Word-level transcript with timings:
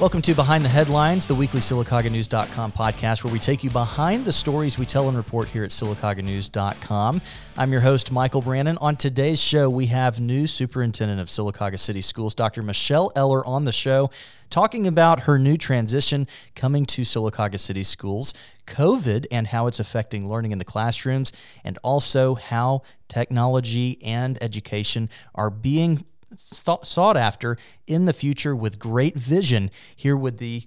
Welcome 0.00 0.22
to 0.22 0.34
Behind 0.34 0.64
the 0.64 0.70
Headlines, 0.70 1.26
the 1.26 1.34
weekly 1.34 1.60
SylacaugaNews.com 1.60 2.72
podcast, 2.72 3.22
where 3.22 3.30
we 3.30 3.38
take 3.38 3.62
you 3.62 3.68
behind 3.68 4.24
the 4.24 4.32
stories 4.32 4.78
we 4.78 4.86
tell 4.86 5.08
and 5.08 5.16
report 5.16 5.48
here 5.48 5.62
at 5.62 5.68
SylacaugaNews.com. 5.68 7.20
I'm 7.58 7.70
your 7.70 7.82
host, 7.82 8.10
Michael 8.10 8.40
Brannon. 8.40 8.78
On 8.78 8.96
today's 8.96 9.42
show, 9.42 9.68
we 9.68 9.88
have 9.88 10.18
new 10.18 10.46
superintendent 10.46 11.20
of 11.20 11.28
Sylacauga 11.28 11.78
City 11.78 12.00
Schools, 12.00 12.34
Dr. 12.34 12.62
Michelle 12.62 13.12
Eller, 13.14 13.44
on 13.44 13.64
the 13.64 13.72
show, 13.72 14.08
talking 14.48 14.86
about 14.86 15.20
her 15.24 15.38
new 15.38 15.58
transition 15.58 16.26
coming 16.54 16.86
to 16.86 17.02
Sylacauga 17.02 17.60
City 17.60 17.82
Schools, 17.82 18.32
COVID 18.66 19.26
and 19.30 19.48
how 19.48 19.66
it's 19.66 19.78
affecting 19.78 20.26
learning 20.26 20.52
in 20.52 20.58
the 20.58 20.64
classrooms, 20.64 21.30
and 21.62 21.76
also 21.82 22.36
how 22.36 22.80
technology 23.08 24.02
and 24.02 24.42
education 24.42 25.10
are 25.34 25.50
being 25.50 26.06
sought 26.40 27.16
after 27.16 27.56
in 27.86 28.04
the 28.04 28.12
future 28.12 28.54
with 28.54 28.78
great 28.78 29.16
vision 29.16 29.70
here 29.94 30.16
with 30.16 30.38
the 30.38 30.64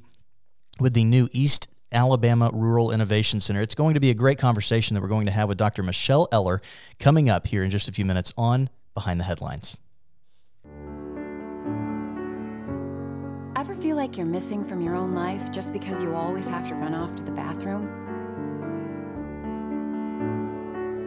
with 0.80 0.94
the 0.94 1.04
new 1.04 1.30
East 1.32 1.70
Alabama 1.92 2.50
Rural 2.52 2.92
Innovation 2.92 3.40
Center. 3.40 3.62
It's 3.62 3.76
going 3.76 3.94
to 3.94 4.00
be 4.00 4.10
a 4.10 4.16
great 4.16 4.38
conversation 4.38 4.96
that 4.96 5.02
we're 5.02 5.08
going 5.08 5.28
to 5.28 5.32
have 5.32 5.48
with 5.48 5.58
Dr. 5.58 5.84
Michelle 5.84 6.28
Eller 6.32 6.62
coming 7.00 7.30
up 7.30 7.48
here 7.48 7.64
in 7.64 7.70
just 7.70 7.88
a 7.88 7.92
few 7.92 8.06
minutes 8.06 8.34
on 8.38 8.70
Behind 8.94 9.20
the 9.20 9.24
Headlines. 9.24 9.78
Ever 13.56 13.76
feel 13.76 13.96
like 13.96 14.18
you're 14.18 14.26
missing 14.26 14.66
from 14.66 14.82
your 14.82 14.96
own 14.96 15.14
life 15.14 15.52
just 15.52 15.72
because 15.72 16.02
you 16.02 16.14
always 16.16 16.48
have 16.48 16.68
to 16.70 16.76
run 16.76 16.94
off 16.94 17.16
to 17.16 17.24
the 17.24 17.32
bathroom? 17.32 17.88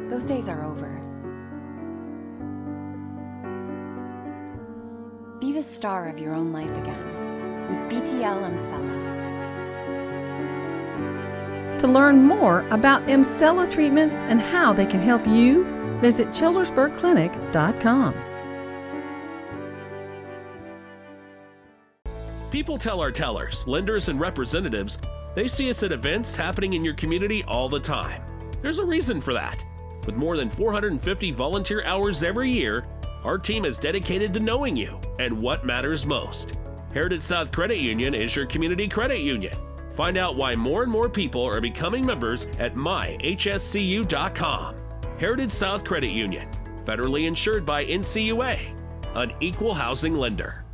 Those 0.08 0.24
days 0.24 0.48
are 0.48 0.64
over. 0.64 1.05
Be 5.40 5.52
the 5.52 5.62
star 5.62 6.08
of 6.08 6.18
your 6.18 6.34
own 6.34 6.50
life 6.52 6.74
again 6.78 7.04
with 7.68 7.78
BTL 7.92 8.42
Emsella. 8.48 9.16
To 11.78 11.86
learn 11.86 12.22
more 12.22 12.66
about 12.70 13.06
Emsella 13.06 13.70
treatments 13.70 14.22
and 14.22 14.40
how 14.40 14.72
they 14.72 14.86
can 14.86 15.00
help 15.00 15.26
you, 15.26 15.64
visit 16.00 16.28
childersburgclinic.com. 16.28 18.14
People 22.50 22.78
tell 22.78 23.02
our 23.02 23.12
tellers, 23.12 23.66
lenders, 23.66 24.08
and 24.08 24.18
representatives 24.18 24.98
they 25.34 25.46
see 25.48 25.68
us 25.68 25.82
at 25.82 25.92
events 25.92 26.34
happening 26.34 26.72
in 26.72 26.82
your 26.82 26.94
community 26.94 27.44
all 27.44 27.68
the 27.68 27.78
time. 27.78 28.22
There's 28.62 28.78
a 28.78 28.84
reason 28.86 29.20
for 29.20 29.34
that. 29.34 29.62
With 30.06 30.16
more 30.16 30.38
than 30.38 30.48
450 30.48 31.32
volunteer 31.32 31.84
hours 31.84 32.22
every 32.22 32.48
year, 32.48 32.86
our 33.24 33.38
team 33.38 33.64
is 33.64 33.78
dedicated 33.78 34.34
to 34.34 34.40
knowing 34.40 34.76
you 34.76 35.00
and 35.18 35.40
what 35.40 35.64
matters 35.64 36.04
most. 36.06 36.54
Heritage 36.92 37.22
South 37.22 37.50
Credit 37.52 37.78
Union 37.78 38.14
is 38.14 38.36
your 38.36 38.46
community 38.46 38.88
credit 38.88 39.20
union. 39.20 39.56
Find 39.94 40.18
out 40.18 40.36
why 40.36 40.54
more 40.54 40.82
and 40.82 40.92
more 40.92 41.08
people 41.08 41.42
are 41.42 41.60
becoming 41.60 42.04
members 42.04 42.46
at 42.58 42.74
myhscu.com. 42.74 43.26
Heritage 45.18 45.52
South 45.52 45.84
Credit 45.84 46.10
Union, 46.10 46.50
federally 46.84 47.26
insured 47.26 47.64
by 47.64 47.86
NCUA, 47.86 48.58
an 49.14 49.32
equal 49.40 49.72
housing 49.72 50.14
lender. 50.14 50.65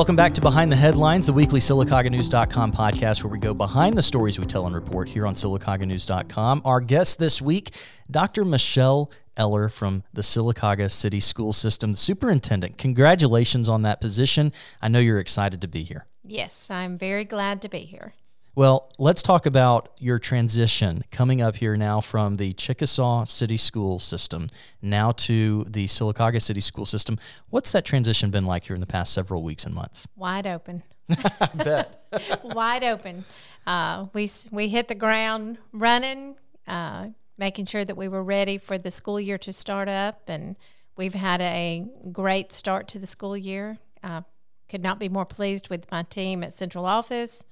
Welcome 0.00 0.16
back 0.16 0.32
to 0.32 0.40
Behind 0.40 0.72
the 0.72 0.76
Headlines, 0.76 1.26
the 1.26 1.34
weekly 1.34 1.60
SylacaugaNews.com 1.60 2.72
podcast 2.72 3.22
where 3.22 3.30
we 3.30 3.38
go 3.38 3.52
behind 3.52 3.98
the 3.98 4.02
stories 4.02 4.38
we 4.38 4.46
tell 4.46 4.64
and 4.64 4.74
report 4.74 5.10
here 5.10 5.26
on 5.26 5.34
SylacaugaNews.com. 5.34 6.62
Our 6.64 6.80
guest 6.80 7.18
this 7.18 7.42
week, 7.42 7.74
Dr. 8.10 8.46
Michelle 8.46 9.10
Eller 9.36 9.68
from 9.68 10.04
the 10.10 10.22
Sylacauga 10.22 10.90
City 10.90 11.20
School 11.20 11.52
System, 11.52 11.94
superintendent. 11.94 12.78
Congratulations 12.78 13.68
on 13.68 13.82
that 13.82 14.00
position. 14.00 14.54
I 14.80 14.88
know 14.88 15.00
you're 15.00 15.18
excited 15.18 15.60
to 15.60 15.68
be 15.68 15.82
here. 15.82 16.06
Yes, 16.24 16.68
I'm 16.70 16.96
very 16.96 17.26
glad 17.26 17.60
to 17.60 17.68
be 17.68 17.80
here. 17.80 18.14
Well, 18.56 18.90
let's 18.98 19.22
talk 19.22 19.46
about 19.46 19.90
your 20.00 20.18
transition 20.18 21.04
coming 21.12 21.40
up 21.40 21.56
here 21.56 21.76
now 21.76 22.00
from 22.00 22.34
the 22.34 22.52
Chickasaw 22.52 23.24
City 23.24 23.56
School 23.56 24.00
System 24.00 24.48
now 24.82 25.12
to 25.12 25.64
the 25.68 25.86
Sylacauga 25.86 26.42
City 26.42 26.60
School 26.60 26.84
System. 26.84 27.16
What's 27.50 27.70
that 27.70 27.84
transition 27.84 28.30
been 28.30 28.44
like 28.44 28.64
here 28.64 28.74
in 28.74 28.80
the 28.80 28.88
past 28.88 29.12
several 29.12 29.44
weeks 29.44 29.64
and 29.64 29.72
months? 29.72 30.08
Wide 30.16 30.48
open. 30.48 30.82
Bet. 31.54 32.04
Wide 32.42 32.82
open. 32.82 33.24
Uh, 33.68 34.06
we 34.14 34.28
we 34.50 34.68
hit 34.68 34.88
the 34.88 34.96
ground 34.96 35.58
running, 35.72 36.34
uh, 36.66 37.08
making 37.38 37.66
sure 37.66 37.84
that 37.84 37.96
we 37.96 38.08
were 38.08 38.22
ready 38.22 38.58
for 38.58 38.78
the 38.78 38.90
school 38.90 39.20
year 39.20 39.38
to 39.38 39.52
start 39.52 39.88
up, 39.88 40.22
and 40.26 40.56
we've 40.96 41.14
had 41.14 41.40
a 41.40 41.86
great 42.10 42.50
start 42.50 42.88
to 42.88 42.98
the 42.98 43.06
school 43.06 43.36
year. 43.36 43.78
Uh, 44.02 44.22
could 44.68 44.82
not 44.82 44.98
be 44.98 45.08
more 45.08 45.26
pleased 45.26 45.68
with 45.68 45.90
my 45.92 46.02
team 46.02 46.42
at 46.42 46.52
central 46.52 46.84
office 46.84 47.44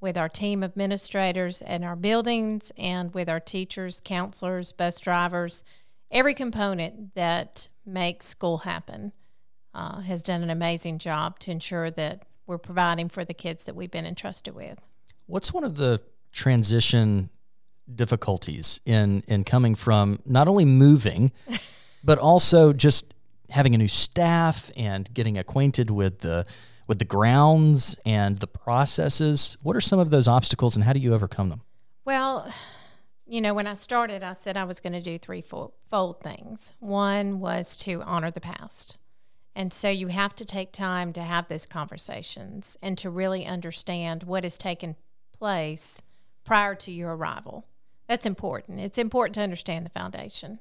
with 0.00 0.16
our 0.16 0.28
team 0.28 0.62
of 0.62 0.70
administrators 0.70 1.62
and 1.62 1.84
our 1.84 1.96
buildings 1.96 2.72
and 2.76 3.12
with 3.14 3.28
our 3.28 3.40
teachers, 3.40 4.00
counselors, 4.04 4.72
bus 4.72 5.00
drivers, 5.00 5.62
every 6.10 6.34
component 6.34 7.14
that 7.14 7.68
makes 7.84 8.26
school 8.26 8.58
happen 8.58 9.12
uh, 9.74 10.00
has 10.00 10.22
done 10.22 10.42
an 10.42 10.50
amazing 10.50 10.98
job 10.98 11.38
to 11.38 11.50
ensure 11.50 11.90
that 11.90 12.22
we're 12.46 12.58
providing 12.58 13.08
for 13.08 13.24
the 13.24 13.34
kids 13.34 13.64
that 13.64 13.74
we've 13.74 13.90
been 13.90 14.06
entrusted 14.06 14.54
with. 14.54 14.78
What's 15.26 15.52
one 15.52 15.64
of 15.64 15.76
the 15.76 16.00
transition 16.32 17.30
difficulties 17.94 18.80
in 18.84 19.22
in 19.28 19.44
coming 19.44 19.74
from 19.74 20.18
not 20.26 20.48
only 20.48 20.64
moving 20.64 21.30
but 22.04 22.18
also 22.18 22.72
just 22.72 23.14
having 23.50 23.74
a 23.74 23.78
new 23.78 23.88
staff 23.88 24.70
and 24.76 25.12
getting 25.14 25.38
acquainted 25.38 25.90
with 25.90 26.18
the 26.18 26.44
with 26.86 26.98
the 26.98 27.04
grounds 27.04 27.96
and 28.04 28.38
the 28.38 28.46
processes. 28.46 29.56
What 29.62 29.76
are 29.76 29.80
some 29.80 29.98
of 29.98 30.10
those 30.10 30.28
obstacles 30.28 30.76
and 30.76 30.84
how 30.84 30.92
do 30.92 31.00
you 31.00 31.14
overcome 31.14 31.48
them? 31.48 31.62
Well, 32.04 32.52
you 33.26 33.40
know, 33.40 33.54
when 33.54 33.66
I 33.66 33.74
started, 33.74 34.22
I 34.22 34.34
said 34.34 34.56
I 34.56 34.64
was 34.64 34.80
going 34.80 34.92
to 34.92 35.00
do 35.00 35.18
three 35.18 35.42
fold 35.42 36.20
things. 36.22 36.74
One 36.78 37.40
was 37.40 37.76
to 37.78 38.02
honor 38.02 38.30
the 38.30 38.40
past. 38.40 38.98
And 39.54 39.72
so 39.72 39.88
you 39.88 40.08
have 40.08 40.34
to 40.36 40.44
take 40.44 40.70
time 40.70 41.12
to 41.14 41.22
have 41.22 41.48
those 41.48 41.66
conversations 41.66 42.76
and 42.82 42.96
to 42.98 43.10
really 43.10 43.46
understand 43.46 44.22
what 44.22 44.44
has 44.44 44.58
taken 44.58 44.96
place 45.36 46.02
prior 46.44 46.74
to 46.76 46.92
your 46.92 47.16
arrival. 47.16 47.66
That's 48.06 48.26
important. 48.26 48.80
It's 48.80 48.98
important 48.98 49.34
to 49.36 49.40
understand 49.40 49.84
the 49.84 49.90
foundation. 49.90 50.60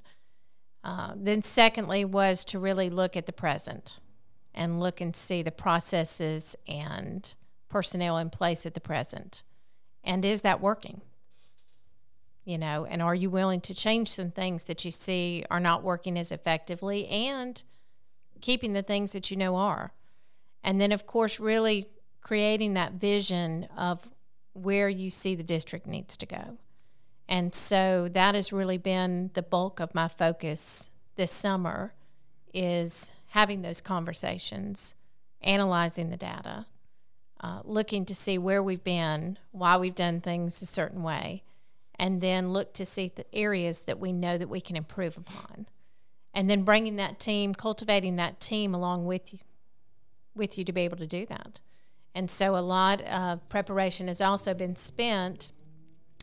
Uh, 0.83 1.13
then, 1.15 1.43
secondly, 1.43 2.05
was 2.05 2.45
to 2.45 2.57
really 2.57 2.89
look 2.89 3.17
at 3.17 3.25
the 3.25 3.33
present 3.33 3.99
and 4.55 4.79
look 4.79 5.01
and 5.01 5.15
see 5.15 5.43
the 5.43 5.51
processes 5.51 6.55
and 6.67 7.35
personnel 7.69 8.17
in 8.17 8.29
place 8.29 8.65
at 8.65 8.73
the 8.73 8.79
present. 8.79 9.43
And 10.03 10.25
is 10.25 10.41
that 10.41 10.61
working? 10.61 11.01
You 12.45 12.57
know, 12.57 12.85
and 12.85 13.01
are 13.01 13.15
you 13.15 13.29
willing 13.29 13.61
to 13.61 13.73
change 13.73 14.09
some 14.09 14.31
things 14.31 14.65
that 14.65 14.85
you 14.85 14.91
see 14.91 15.43
are 15.49 15.59
not 15.59 15.83
working 15.83 16.17
as 16.17 16.31
effectively 16.31 17.07
and 17.07 17.61
keeping 18.41 18.73
the 18.73 18.83
things 18.83 19.13
that 19.13 19.29
you 19.29 19.37
know 19.37 19.55
are? 19.55 19.91
And 20.63 20.79
then, 20.79 20.91
of 20.91 21.05
course, 21.05 21.39
really 21.39 21.89
creating 22.21 22.75
that 22.75 22.93
vision 22.93 23.67
of 23.77 24.07
where 24.53 24.89
you 24.89 25.09
see 25.09 25.35
the 25.35 25.43
district 25.43 25.85
needs 25.85 26.15
to 26.17 26.25
go. 26.25 26.57
And 27.27 27.53
so 27.53 28.07
that 28.09 28.35
has 28.35 28.53
really 28.53 28.77
been 28.77 29.31
the 29.33 29.41
bulk 29.41 29.79
of 29.79 29.93
my 29.93 30.07
focus 30.07 30.89
this 31.15 31.31
summer 31.31 31.93
is 32.53 33.11
having 33.35 33.63
those 33.63 33.81
conversations, 33.81 34.95
analyzing 35.41 36.09
the 36.09 36.15
data, 36.15 36.65
uh, 37.41 37.59
looking 37.65 38.05
to 38.05 38.15
see 38.15 38.37
where 38.37 38.63
we've 38.63 38.85
been, 38.85 39.37
why 39.51 39.75
we've 39.75 39.93
done 39.93 40.21
things 40.21 40.61
a 40.61 40.65
certain 40.65 41.03
way, 41.03 41.43
and 41.99 42.21
then 42.21 42.53
look 42.53 42.73
to 42.73 42.85
see 42.85 43.11
the 43.13 43.25
areas 43.35 43.83
that 43.83 43.99
we 43.99 44.13
know 44.13 44.37
that 44.37 44.47
we 44.47 44.61
can 44.61 44.77
improve 44.77 45.17
upon. 45.17 45.67
And 46.33 46.49
then 46.49 46.63
bringing 46.63 46.95
that 46.95 47.19
team, 47.19 47.53
cultivating 47.53 48.15
that 48.15 48.39
team 48.39 48.73
along 48.73 49.05
with 49.05 49.33
you, 49.33 49.39
with 50.33 50.57
you 50.57 50.63
to 50.63 50.71
be 50.71 50.81
able 50.81 50.97
to 50.97 51.07
do 51.07 51.25
that. 51.25 51.59
And 52.13 52.31
so 52.31 52.55
a 52.55 52.59
lot 52.59 53.01
of 53.01 53.47
preparation 53.49 54.07
has 54.07 54.21
also 54.21 54.53
been 54.53 54.77
spent 54.77 55.51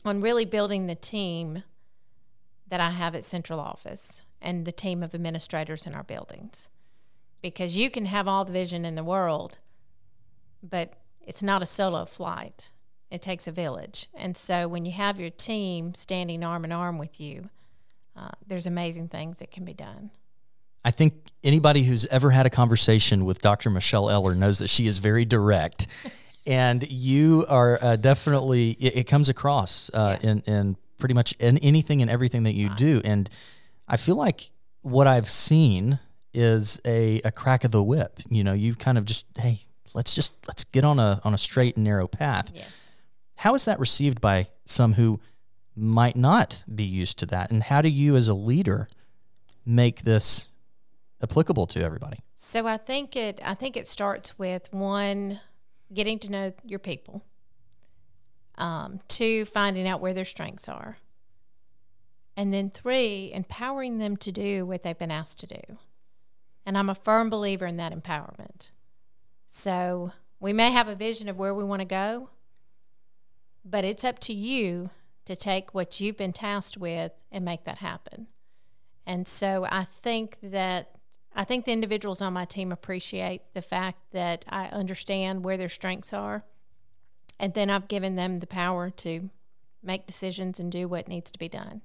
on 0.03 0.23
really 0.23 0.47
building 0.47 0.87
the 0.87 0.95
team 0.95 1.63
that 2.69 2.81
I 2.81 2.89
have 2.89 3.15
at 3.15 3.27
central 3.27 3.61
office 3.61 4.25
and 4.41 4.65
the 4.65 4.73
team 4.73 5.03
of 5.03 5.15
administrators 5.15 5.87
in 5.87 5.95
our 5.95 6.05
buildings 6.05 6.71
because 7.43 7.77
you 7.77 7.91
can 7.91 8.07
have 8.07 8.29
all 8.29 8.45
the 8.45 8.53
vision 8.53 8.85
in 8.85 8.95
the 8.95 9.05
world, 9.05 9.59
but 10.63 10.95
it's 11.21 11.43
not 11.43 11.63
a 11.63 11.67
solo 11.67 12.05
flight. 12.05 12.71
It 13.11 13.21
takes 13.21 13.47
a 13.47 13.53
village. 13.53 14.09
And 14.15 14.37
so 14.37 14.69
when 14.69 14.85
you 14.85 14.93
have 14.93 15.21
your 15.21 15.31
team 15.31 15.93
standing 15.95 16.43
arm 16.43 16.65
in 16.65 16.73
arm 16.73 16.99
with 16.99 17.21
you, 17.21 17.51
uh, 18.17 18.31
there's 18.47 18.67
amazing 18.67 19.09
things 19.09 19.39
that 19.41 19.51
can 19.51 19.65
be 19.65 19.75
done. 19.75 20.11
I 20.85 20.91
think 20.91 21.15
anybody 21.45 21.85
who's 21.85 22.07
ever 22.07 22.31
had 22.31 22.47
a 22.47 22.51
conversation 22.51 23.25
with 23.25 23.41
Dr. 23.41 23.71
Michelle 23.71 24.11
Eller 24.11 24.35
knows 24.35 24.59
that 24.59 24.69
she 24.69 24.87
is 24.87 24.99
very 24.99 25.25
direct. 25.25 25.87
and 26.47 26.89
you 26.91 27.45
are 27.49 27.79
uh, 27.83 27.97
definitely, 27.97 28.71
it, 28.73 28.97
it, 28.97 29.05
comes 29.05 29.29
across 29.29 29.91
uh, 29.95 30.19
yeah. 30.21 30.31
in, 30.31 30.41
in 30.41 30.77
pretty 30.99 31.15
much 31.15 31.33
in 31.39 31.59
anything 31.59 32.03
and 32.03 32.11
everything 32.11 32.45
that 32.45 32.55
you 32.55 32.69
do. 32.71 33.01
And 33.05 33.29
I 33.87 33.97
feel 33.97 34.17
like 34.17 34.51
what 34.81 35.07
I've 35.07 35.29
seen 35.29 36.01
is 36.35 36.81
a, 36.85 37.21
a 37.25 37.31
crack 37.31 37.65
of 37.65 37.71
the 37.71 37.83
whip. 37.83 38.21
You 38.29 38.45
know, 38.45 38.53
you 38.53 38.75
kind 38.75 38.99
of 38.99 39.05
just, 39.05 39.27
hey, 39.37 39.61
let's 39.95 40.15
just, 40.15 40.35
let's 40.49 40.65
get 40.65 40.85
on 40.85 40.99
a, 40.99 41.21
on 41.25 41.35
a 41.35 41.39
straight 41.39 41.77
and 41.77 41.85
narrow 41.85 42.07
path. 42.07 42.51
Yes. 42.55 42.91
How 43.37 43.55
is 43.55 43.65
that 43.65 43.79
received 43.81 44.21
by 44.21 44.49
some 44.65 44.95
who 44.95 45.21
might 45.75 46.17
not 46.17 46.63
be 46.73 46.85
used 46.85 47.19
to 47.19 47.27
that? 47.27 47.51
And 47.51 47.63
how 47.65 47.83
do 47.83 47.89
you 47.89 48.17
as 48.17 48.29
a 48.29 48.35
leader 48.35 48.89
make 49.65 50.03
this 50.03 50.49
applicable 51.23 51.67
to 51.67 51.83
everybody? 51.83 52.19
So 52.35 52.67
I 52.67 52.77
think 52.77 53.17
it 53.17 53.41
I 53.45 53.55
think 53.55 53.77
it 53.77 53.87
starts 53.87 54.39
with 54.39 54.73
one 54.73 55.41
getting 55.93 56.19
to 56.21 56.31
know 56.31 56.53
your 56.65 56.79
people. 56.79 57.23
Um, 58.59 59.01
two, 59.09 59.45
finding 59.45 59.89
out 59.89 60.01
where 60.01 60.13
their 60.13 60.25
strengths 60.25 60.69
are. 60.69 60.99
And 62.37 62.53
then 62.53 62.71
three, 62.71 63.31
empowering 63.33 63.99
them 63.99 64.17
to 64.19 64.33
do 64.33 64.67
what 64.67 64.83
they've 64.83 64.99
been 64.99 65.11
asked 65.11 65.39
to 65.41 65.47
do. 65.47 65.79
And 66.65 66.79
I'm 66.79 66.91
a 66.91 66.95
firm 66.95 67.29
believer 67.31 67.67
in 67.67 67.77
that 67.77 67.93
empowerment. 67.93 68.71
So 69.47 70.13
we 70.41 70.53
may 70.53 70.71
have 70.71 70.89
a 70.89 70.95
vision 70.95 71.29
of 71.29 71.37
where 71.37 71.55
we 71.55 71.65
want 71.65 71.81
to 71.81 71.87
go, 71.87 72.31
but 73.65 73.85
it's 73.85 74.05
up 74.05 74.19
to 74.21 74.33
you 74.33 74.91
to 75.25 75.37
take 75.37 75.75
what 75.75 76.01
you've 76.01 76.17
been 76.17 76.33
tasked 76.33 76.77
with 76.77 77.13
and 77.31 77.45
make 77.45 77.65
that 77.65 77.79
happen. 77.79 78.27
And 79.07 79.27
so 79.27 79.67
I 79.71 79.85
think 79.85 80.39
that 80.43 80.91
I 81.35 81.45
think 81.45 81.65
the 81.65 81.73
individuals 81.73 82.21
on 82.21 82.35
my 82.35 82.45
team 82.45 82.73
appreciate 82.73 83.55
the 83.55 83.63
fact 83.63 83.99
that 84.13 84.45
I 84.49 84.67
understand 84.67 85.45
where 85.45 85.57
their 85.57 85.69
strengths 85.69 86.13
are. 86.13 86.45
And 87.39 87.55
then 87.55 87.71
I've 87.71 87.89
given 87.89 88.17
them 88.17 88.39
the 88.39 88.47
power 88.47 88.91
to 88.91 89.31
make 89.83 90.07
decisions 90.07 90.61
and 90.61 90.71
do 90.71 90.87
what 90.87 91.09
needs 91.09 91.31
to 91.31 91.39
be 91.39 91.49
done. 91.49 91.81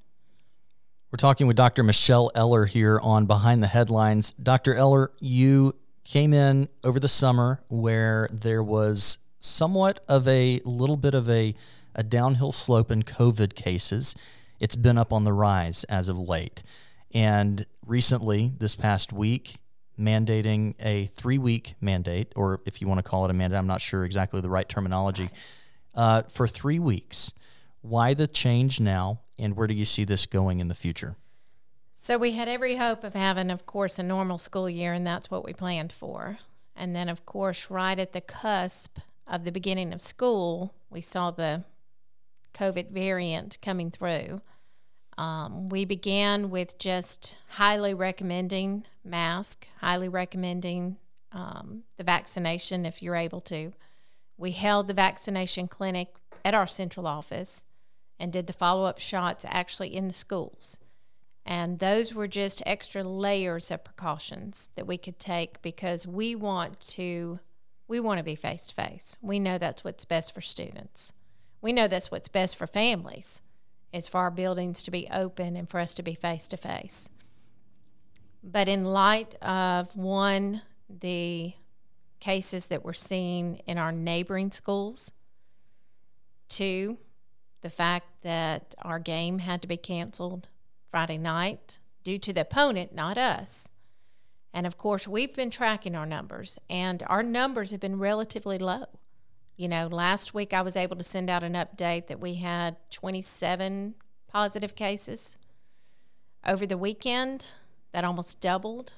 We're 1.09 1.15
talking 1.15 1.47
with 1.47 1.55
Dr. 1.55 1.83
Michelle 1.83 2.31
Eller 2.35 2.65
here 2.65 2.99
on 3.01 3.27
Behind 3.27 3.63
the 3.63 3.67
Headlines. 3.67 4.31
Dr. 4.31 4.75
Eller, 4.75 5.13
you 5.21 5.73
came 6.03 6.33
in 6.33 6.67
over 6.83 6.99
the 6.99 7.07
summer 7.07 7.61
where 7.69 8.27
there 8.29 8.61
was 8.61 9.17
somewhat 9.39 10.03
of 10.09 10.27
a 10.27 10.59
little 10.65 10.97
bit 10.97 11.13
of 11.13 11.29
a, 11.29 11.55
a 11.95 12.03
downhill 12.03 12.51
slope 12.51 12.91
in 12.91 13.03
COVID 13.03 13.55
cases. 13.55 14.15
It's 14.59 14.75
been 14.75 14.97
up 14.97 15.13
on 15.13 15.23
the 15.23 15.31
rise 15.31 15.85
as 15.85 16.09
of 16.09 16.19
late. 16.19 16.61
And 17.13 17.65
recently, 17.85 18.51
this 18.57 18.75
past 18.75 19.13
week, 19.13 19.55
mandating 19.97 20.75
a 20.81 21.05
three 21.15 21.37
week 21.37 21.75
mandate, 21.79 22.33
or 22.35 22.59
if 22.65 22.81
you 22.81 22.87
want 22.89 22.97
to 22.97 23.03
call 23.03 23.23
it 23.23 23.31
a 23.31 23.33
mandate, 23.33 23.57
I'm 23.57 23.65
not 23.65 23.79
sure 23.79 24.03
exactly 24.03 24.41
the 24.41 24.49
right 24.49 24.67
terminology, 24.67 25.29
uh, 25.95 26.23
for 26.23 26.49
three 26.49 26.79
weeks. 26.79 27.31
Why 27.81 28.13
the 28.13 28.27
change 28.27 28.79
now, 28.79 29.21
and 29.37 29.55
where 29.55 29.67
do 29.67 29.73
you 29.73 29.85
see 29.85 30.03
this 30.03 30.25
going 30.25 30.59
in 30.59 30.67
the 30.67 30.75
future? 30.75 31.15
So, 31.93 32.17
we 32.17 32.33
had 32.33 32.47
every 32.47 32.75
hope 32.75 33.03
of 33.03 33.13
having, 33.13 33.49
of 33.49 33.65
course, 33.65 33.97
a 33.97 34.03
normal 34.03 34.37
school 34.37 34.69
year, 34.69 34.93
and 34.93 35.05
that's 35.05 35.31
what 35.31 35.43
we 35.43 35.53
planned 35.53 35.91
for. 35.91 36.37
And 36.75 36.95
then, 36.95 37.09
of 37.09 37.25
course, 37.25 37.71
right 37.71 37.97
at 37.97 38.13
the 38.13 38.21
cusp 38.21 38.99
of 39.25 39.43
the 39.43 39.51
beginning 39.51 39.93
of 39.93 40.01
school, 40.01 40.73
we 40.89 41.01
saw 41.01 41.31
the 41.31 41.63
COVID 42.53 42.91
variant 42.91 43.57
coming 43.61 43.91
through. 43.91 44.41
Um, 45.17 45.69
we 45.69 45.85
began 45.85 46.49
with 46.49 46.77
just 46.77 47.35
highly 47.49 47.93
recommending 47.93 48.85
mask, 49.03 49.67
highly 49.79 50.07
recommending 50.07 50.97
um, 51.31 51.83
the 51.97 52.03
vaccination 52.03 52.85
if 52.85 53.01
you're 53.01 53.15
able 53.15 53.41
to. 53.41 53.73
We 54.37 54.51
held 54.51 54.87
the 54.87 54.93
vaccination 54.93 55.67
clinic 55.67 56.13
at 56.47 56.55
our 56.55 56.65
central 56.65 57.05
office 57.05 57.65
and 58.17 58.31
did 58.31 58.47
the 58.47 58.53
follow 58.53 58.85
up 58.85 58.99
shots 58.99 59.45
actually 59.49 59.93
in 59.93 60.07
the 60.07 60.13
schools. 60.13 60.79
And 61.45 61.79
those 61.79 62.13
were 62.13 62.27
just 62.27 62.63
extra 62.65 63.03
layers 63.03 63.69
of 63.69 63.83
precautions 63.83 64.71
that 64.75 64.87
we 64.87 64.97
could 64.97 65.19
take 65.19 65.61
because 65.61 66.07
we 66.07 66.35
want 66.35 66.79
to 66.91 67.39
we 67.89 67.99
want 67.99 68.17
to 68.17 68.23
be 68.23 68.35
face 68.35 68.65
to 68.67 68.75
face. 68.75 69.17
We 69.21 69.39
know 69.39 69.57
that's 69.57 69.83
what's 69.83 70.05
best 70.05 70.33
for 70.33 70.41
students. 70.41 71.11
We 71.61 71.73
know 71.73 71.87
that's 71.87 72.11
what's 72.11 72.27
best 72.29 72.55
for 72.55 72.67
families 72.67 73.41
is 73.91 74.07
for 74.07 74.19
our 74.19 74.31
buildings 74.31 74.83
to 74.83 74.91
be 74.91 75.07
open 75.11 75.57
and 75.57 75.69
for 75.69 75.79
us 75.79 75.93
to 75.95 76.03
be 76.03 76.13
face 76.13 76.47
to 76.49 76.57
face. 76.57 77.09
But 78.41 78.69
in 78.69 78.85
light 78.85 79.35
of 79.41 79.93
one, 79.95 80.61
the 80.89 81.53
cases 82.21 82.67
that 82.67 82.85
we're 82.85 82.93
seeing 82.93 83.55
in 83.65 83.77
our 83.77 83.91
neighboring 83.91 84.51
schools, 84.51 85.11
two, 86.49 86.97
the 87.61 87.69
fact 87.69 88.23
that 88.23 88.75
our 88.81 88.99
game 88.99 89.39
had 89.39 89.61
to 89.61 89.67
be 89.67 89.77
canceled 89.77 90.49
Friday 90.89 91.17
night 91.17 91.79
due 92.03 92.19
to 92.19 92.33
the 92.33 92.41
opponent, 92.41 92.93
not 92.93 93.17
us. 93.17 93.67
And 94.53 94.65
of 94.65 94.77
course, 94.77 95.07
we've 95.07 95.35
been 95.35 95.51
tracking 95.51 95.95
our 95.95 96.05
numbers, 96.05 96.57
and 96.69 97.03
our 97.07 97.21
numbers 97.23 97.71
have 97.71 97.79
been 97.79 97.99
relatively 97.99 98.57
low. 98.57 98.85
You 99.55 99.67
know, 99.67 99.87
last 99.87 100.33
week 100.33 100.53
I 100.53 100.61
was 100.61 100.75
able 100.75 100.95
to 100.95 101.03
send 101.03 101.29
out 101.29 101.43
an 101.43 101.53
update 101.53 102.07
that 102.07 102.19
we 102.19 102.35
had 102.35 102.77
27 102.91 103.95
positive 104.27 104.75
cases. 104.75 105.37
Over 106.45 106.65
the 106.65 106.77
weekend, 106.77 107.53
that 107.91 108.03
almost 108.03 108.39
doubled. 108.39 108.93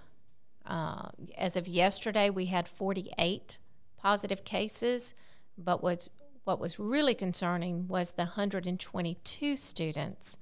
Uh, 0.66 1.10
as 1.38 1.56
of 1.56 1.68
yesterday, 1.68 2.30
we 2.30 2.46
had 2.46 2.68
48 2.68 3.58
positive 3.98 4.44
cases, 4.44 5.14
but 5.58 5.82
what's, 5.82 6.10
what 6.50 6.60
was 6.60 6.80
really 6.80 7.14
concerning 7.14 7.88
was 7.88 8.14
the 8.14 8.24
122 8.24 9.56
students 9.56 10.36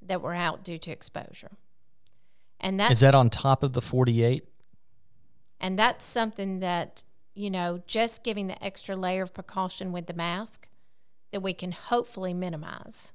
that 0.00 0.22
were 0.22 0.34
out 0.34 0.64
due 0.64 0.78
to 0.78 0.90
exposure. 0.90 1.58
And 2.58 2.80
that's, 2.80 2.94
Is 2.94 3.00
that 3.00 3.14
on 3.14 3.28
top 3.28 3.62
of 3.62 3.74
the 3.74 3.82
48? 3.82 4.48
And 5.60 5.78
that's 5.78 6.06
something 6.06 6.60
that 6.60 7.04
you 7.34 7.50
know, 7.50 7.82
just 7.86 8.24
giving 8.24 8.46
the 8.46 8.62
extra 8.64 8.96
layer 8.96 9.22
of 9.22 9.34
precaution 9.34 9.92
with 9.92 10.06
the 10.06 10.14
mask 10.14 10.68
that 11.32 11.42
we 11.42 11.52
can 11.52 11.72
hopefully 11.72 12.34
minimize. 12.34 13.12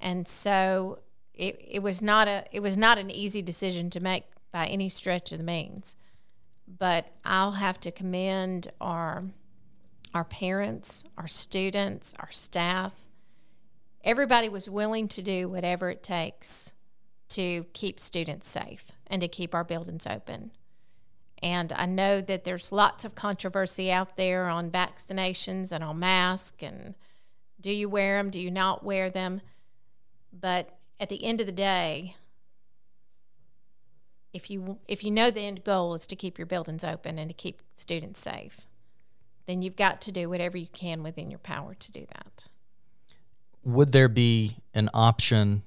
And 0.00 0.26
so 0.26 1.00
it, 1.34 1.60
it 1.68 1.82
was 1.82 2.00
not 2.00 2.28
a 2.28 2.44
it 2.52 2.60
was 2.60 2.76
not 2.76 2.98
an 2.98 3.10
easy 3.10 3.42
decision 3.42 3.90
to 3.90 4.00
make 4.00 4.24
by 4.52 4.66
any 4.66 4.88
stretch 4.88 5.32
of 5.32 5.38
the 5.38 5.44
means. 5.44 5.96
But 6.78 7.12
I'll 7.24 7.52
have 7.52 7.80
to 7.80 7.90
commend 7.90 8.68
our 8.80 9.24
our 10.14 10.24
parents, 10.24 11.04
our 11.16 11.26
students, 11.26 12.14
our 12.18 12.30
staff. 12.30 13.06
Everybody 14.04 14.48
was 14.48 14.68
willing 14.68 15.08
to 15.08 15.22
do 15.22 15.48
whatever 15.48 15.90
it 15.90 16.02
takes 16.02 16.74
to 17.30 17.64
keep 17.72 17.98
students 17.98 18.48
safe 18.48 18.84
and 19.06 19.22
to 19.22 19.28
keep 19.28 19.54
our 19.54 19.64
buildings 19.64 20.06
open. 20.06 20.50
And 21.42 21.72
I 21.72 21.86
know 21.86 22.20
that 22.20 22.44
there's 22.44 22.70
lots 22.70 23.04
of 23.04 23.14
controversy 23.14 23.90
out 23.90 24.16
there 24.16 24.46
on 24.46 24.70
vaccinations 24.70 25.72
and 25.72 25.82
on 25.82 25.98
masks 25.98 26.62
and 26.62 26.94
do 27.60 27.70
you 27.70 27.88
wear 27.88 28.18
them, 28.18 28.30
do 28.30 28.40
you 28.40 28.50
not 28.50 28.84
wear 28.84 29.08
them? 29.08 29.40
But 30.32 30.76
at 30.98 31.08
the 31.08 31.24
end 31.24 31.40
of 31.40 31.46
the 31.46 31.52
day, 31.52 32.16
if 34.32 34.50
you 34.50 34.78
if 34.88 35.04
you 35.04 35.10
know 35.10 35.30
the 35.30 35.42
end 35.42 35.62
goal 35.62 35.94
is 35.94 36.06
to 36.06 36.16
keep 36.16 36.38
your 36.38 36.46
buildings 36.46 36.82
open 36.82 37.18
and 37.18 37.30
to 37.30 37.34
keep 37.34 37.62
students 37.72 38.20
safe, 38.20 38.66
then 39.46 39.62
you've 39.62 39.76
got 39.76 40.00
to 40.02 40.12
do 40.12 40.28
whatever 40.28 40.56
you 40.56 40.66
can 40.66 41.02
within 41.02 41.30
your 41.30 41.38
power 41.38 41.74
to 41.74 41.92
do 41.92 42.06
that. 42.12 42.48
Would 43.64 43.92
there 43.92 44.08
be 44.08 44.56
an 44.74 44.88
option 44.92 45.62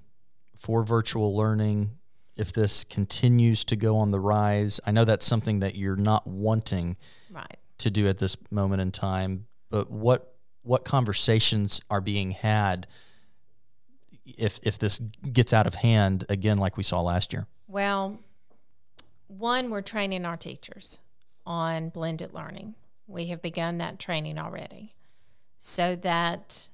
for 0.55 0.83
virtual 0.83 1.35
learning 1.35 1.91
if 2.35 2.51
this 2.51 2.83
continues 2.83 3.63
to 3.65 3.75
go 3.75 3.97
on 3.97 4.11
the 4.11 4.19
rise. 4.19 4.79
I 4.85 4.91
know 4.91 5.05
that's 5.05 5.25
something 5.25 5.59
that 5.59 5.75
you're 5.75 5.95
not 5.95 6.27
wanting 6.27 6.97
right. 7.31 7.57
to 7.79 7.89
do 7.89 8.07
at 8.07 8.17
this 8.17 8.35
moment 8.51 8.81
in 8.81 8.91
time, 8.91 9.47
but 9.69 9.89
what 9.89 10.33
what 10.63 10.83
conversations 10.83 11.79
are 11.89 12.01
being 12.01 12.31
had 12.31 12.87
if 14.25 14.59
if 14.63 14.79
this 14.79 14.99
gets 15.31 15.53
out 15.53 15.67
of 15.67 15.75
hand 15.75 16.25
again 16.27 16.57
like 16.57 16.77
we 16.77 16.83
saw 16.83 17.01
last 17.01 17.31
year? 17.31 17.47
Well, 17.67 18.19
one 19.27 19.69
we're 19.69 19.81
training 19.81 20.25
our 20.25 20.37
teachers 20.37 21.01
on 21.45 21.89
blended 21.89 22.33
learning. 22.33 22.75
We 23.07 23.27
have 23.27 23.41
begun 23.41 23.77
that 23.77 23.99
training 23.99 24.37
already. 24.37 24.93
So 25.59 25.95
that 25.97 26.69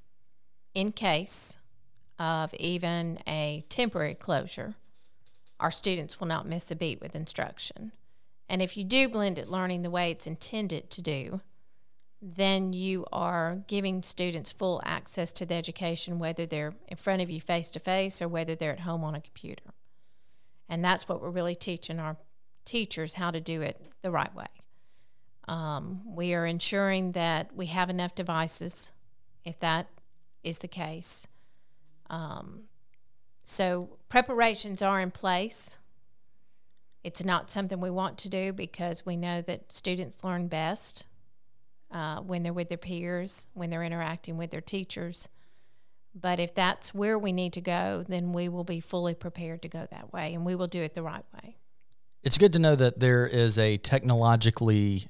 in 0.73 0.91
case 0.91 1.57
of 2.19 2.53
even 2.55 3.19
a 3.27 3.65
temporary 3.69 4.15
closure, 4.15 4.75
our 5.59 5.71
students 5.71 6.19
will 6.19 6.27
not 6.27 6.47
miss 6.47 6.71
a 6.71 6.75
beat 6.75 7.01
with 7.01 7.15
instruction. 7.15 7.91
And 8.49 8.61
if 8.61 8.75
you 8.75 8.83
do 8.83 9.07
blended 9.09 9.47
learning 9.47 9.81
the 9.81 9.89
way 9.89 10.11
it's 10.11 10.27
intended 10.27 10.89
to 10.91 11.01
do, 11.01 11.41
then 12.21 12.73
you 12.73 13.05
are 13.11 13.63
giving 13.67 14.03
students 14.03 14.51
full 14.51 14.81
access 14.85 15.31
to 15.33 15.45
the 15.45 15.55
education, 15.55 16.19
whether 16.19 16.45
they're 16.45 16.73
in 16.87 16.97
front 16.97 17.21
of 17.21 17.29
you 17.29 17.41
face 17.41 17.71
to 17.71 17.79
face 17.79 18.21
or 18.21 18.27
whether 18.27 18.55
they're 18.55 18.73
at 18.73 18.81
home 18.81 19.03
on 19.03 19.15
a 19.15 19.21
computer. 19.21 19.73
And 20.69 20.83
that's 20.83 21.09
what 21.09 21.21
we're 21.21 21.29
really 21.29 21.55
teaching 21.55 21.99
our, 21.99 22.17
teachers 22.65 23.15
how 23.15 23.31
to 23.31 23.41
do 23.41 23.61
it 23.61 23.81
the 24.01 24.11
right 24.11 24.33
way. 24.35 24.45
Um, 25.47 26.01
we 26.05 26.33
are 26.33 26.45
ensuring 26.45 27.13
that 27.13 27.55
we 27.55 27.67
have 27.67 27.89
enough 27.89 28.15
devices, 28.15 28.91
if 29.43 29.59
that 29.59 29.87
is 30.43 30.59
the 30.59 30.67
case. 30.67 31.27
Um, 32.09 32.63
so 33.43 33.97
preparations 34.09 34.81
are 34.81 35.01
in 35.01 35.11
place. 35.11 35.77
It's 37.03 37.23
not 37.23 37.49
something 37.49 37.79
we 37.79 37.89
want 37.89 38.17
to 38.19 38.29
do 38.29 38.53
because 38.53 39.05
we 39.05 39.17
know 39.17 39.41
that 39.41 39.71
students 39.71 40.23
learn 40.23 40.47
best 40.47 41.05
uh, 41.91 42.19
when 42.21 42.43
they're 42.43 42.53
with 42.53 42.69
their 42.69 42.77
peers, 42.77 43.47
when 43.53 43.69
they're 43.69 43.83
interacting 43.83 44.37
with 44.37 44.51
their 44.51 44.61
teachers. 44.61 45.27
But 46.13 46.39
if 46.39 46.53
that's 46.53 46.93
where 46.93 47.17
we 47.17 47.31
need 47.31 47.53
to 47.53 47.61
go, 47.61 48.05
then 48.07 48.33
we 48.33 48.49
will 48.49 48.63
be 48.63 48.81
fully 48.81 49.15
prepared 49.15 49.61
to 49.63 49.69
go 49.69 49.87
that 49.89 50.13
way 50.13 50.33
and 50.33 50.45
we 50.45 50.55
will 50.55 50.67
do 50.67 50.81
it 50.81 50.93
the 50.93 51.03
right 51.03 51.25
way. 51.33 51.57
It's 52.23 52.37
good 52.37 52.53
to 52.53 52.59
know 52.59 52.75
that 52.75 52.99
there 52.99 53.25
is 53.25 53.57
a 53.57 53.77
technologically 53.77 55.07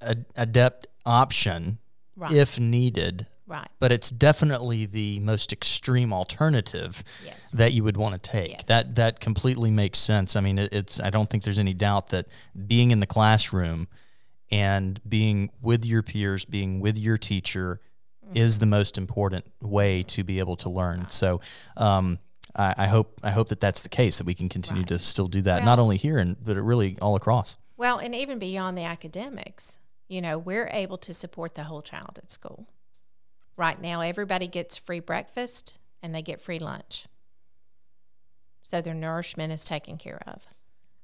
ad- 0.00 0.26
adept 0.36 0.86
option 1.04 1.78
Right. 2.16 2.32
if 2.32 2.58
needed, 2.58 3.26
Right. 3.46 3.68
but 3.78 3.92
it's 3.92 4.10
definitely 4.10 4.86
the 4.86 5.20
most 5.20 5.52
extreme 5.52 6.12
alternative 6.12 7.04
Yes. 7.24 7.50
that 7.52 7.72
you 7.74 7.84
would 7.84 7.96
want 7.96 8.14
to 8.14 8.30
take. 8.30 8.50
Yes. 8.52 8.62
That 8.66 8.94
that 8.96 9.20
completely 9.20 9.70
makes 9.70 9.98
sense. 9.98 10.34
I 10.34 10.40
mean, 10.40 10.58
it, 10.58 10.72
it's 10.72 10.98
I 11.00 11.10
don't 11.10 11.28
think 11.28 11.44
there's 11.44 11.58
any 11.58 11.74
doubt 11.74 12.08
that 12.08 12.26
being 12.66 12.90
in 12.90 13.00
the 13.00 13.06
classroom 13.06 13.88
and 14.50 15.00
being 15.08 15.50
with 15.60 15.84
your 15.84 16.02
peers, 16.02 16.44
being 16.44 16.80
with 16.80 16.98
your 16.98 17.18
teacher, 17.18 17.80
Mm-hmm. 18.24 18.38
is 18.38 18.58
the 18.58 18.66
most 18.66 18.98
important 18.98 19.44
way 19.60 20.02
to 20.02 20.24
be 20.24 20.40
able 20.40 20.56
to 20.56 20.68
learn. 20.68 21.06
So. 21.10 21.40
Um, 21.76 22.18
I, 22.58 22.74
I 22.78 22.86
hope 22.88 23.20
I 23.22 23.30
hope 23.32 23.48
that 23.48 23.60
that's 23.60 23.82
the 23.82 23.88
case 23.90 24.16
that 24.18 24.26
we 24.26 24.32
can 24.34 24.48
continue 24.48 24.80
Right. 24.82 24.88
to 24.88 24.98
still 24.98 25.28
do 25.28 25.42
that, 25.42 25.62
not 25.62 25.78
only 25.78 25.96
here 25.98 26.16
and 26.16 26.36
but 26.42 26.56
really 26.56 26.96
all 27.02 27.14
across. 27.14 27.58
Well, 27.76 27.98
and 27.98 28.14
even 28.14 28.38
beyond 28.38 28.78
the 28.78 28.82
academics, 28.84 29.78
you 30.08 30.20
know, 30.20 30.38
we're 30.38 30.68
able 30.72 30.98
to 30.98 31.14
support 31.14 31.54
the 31.54 31.64
whole 31.64 31.82
child 31.82 32.18
at 32.18 32.30
school. 32.30 32.66
Right 33.56 33.80
now, 33.80 34.00
everybody 34.00 34.46
gets 34.46 34.76
free 34.76 35.00
breakfast 35.00 35.78
and 36.02 36.14
they 36.14 36.22
get 36.22 36.40
free 36.40 36.58
lunch. 36.58 37.06
So 38.62 38.80
their 38.80 38.94
nourishment 38.94 39.52
is 39.52 39.64
taken 39.64 39.96
care 39.96 40.22
of. 40.26 40.46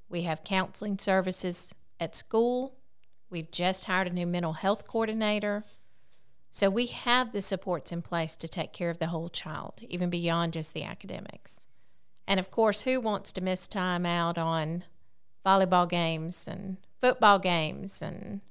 We 0.09 0.23
have 0.23 0.45
counseling 0.45 0.99
services 0.99 1.75
at 1.99 2.15
school. 2.15 2.75
We've 3.31 3.51
just 3.51 3.87
hired 3.87 4.09
a 4.09 4.11
new 4.11 4.27
mental 4.27 4.53
health 4.53 4.87
coordinator. 4.87 5.65
So 6.51 6.69
we 6.69 6.87
have 6.87 7.33
the 7.33 7.41
supports 7.41 7.93
in 7.93 8.03
place 8.03 8.37
to 8.37 8.49
take 8.49 8.73
care 8.73 8.91
of 8.91 8.99
the 8.99 9.07
whole 9.07 9.31
child, 9.31 9.81
even 9.89 10.11
beyond 10.11 10.53
just 10.53 10.75
the 10.75 10.85
academics. 10.85 11.61
And 12.27 12.39
of 12.39 12.51
course, 12.51 12.83
who 12.83 13.01
wants 13.01 13.33
to 13.33 13.41
miss 13.41 13.67
time 13.67 14.05
out 14.05 14.37
on 14.37 14.85
volleyball 15.47 15.89
games 15.89 16.45
and 16.47 16.77
football 17.01 17.39
games 17.39 18.03
and 18.03 18.43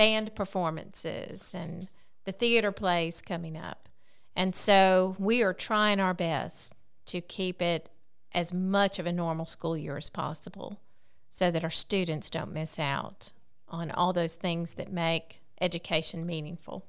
band 0.00 0.34
performances 0.34 1.52
and 1.52 1.86
the 2.24 2.32
theater 2.32 2.72
plays 2.72 3.20
coming 3.20 3.54
up. 3.54 3.86
And 4.34 4.56
so 4.56 5.14
we 5.18 5.42
are 5.42 5.52
trying 5.52 6.00
our 6.00 6.14
best 6.14 6.74
to 7.04 7.20
keep 7.20 7.60
it 7.60 7.90
as 8.32 8.54
much 8.54 8.98
of 8.98 9.04
a 9.04 9.12
normal 9.12 9.44
school 9.44 9.76
year 9.76 9.98
as 9.98 10.08
possible 10.08 10.80
so 11.28 11.50
that 11.50 11.62
our 11.62 11.68
students 11.68 12.30
don't 12.30 12.50
miss 12.50 12.78
out 12.78 13.32
on 13.68 13.90
all 13.90 14.14
those 14.14 14.36
things 14.36 14.72
that 14.74 14.90
make 14.90 15.42
education 15.60 16.24
meaningful. 16.24 16.86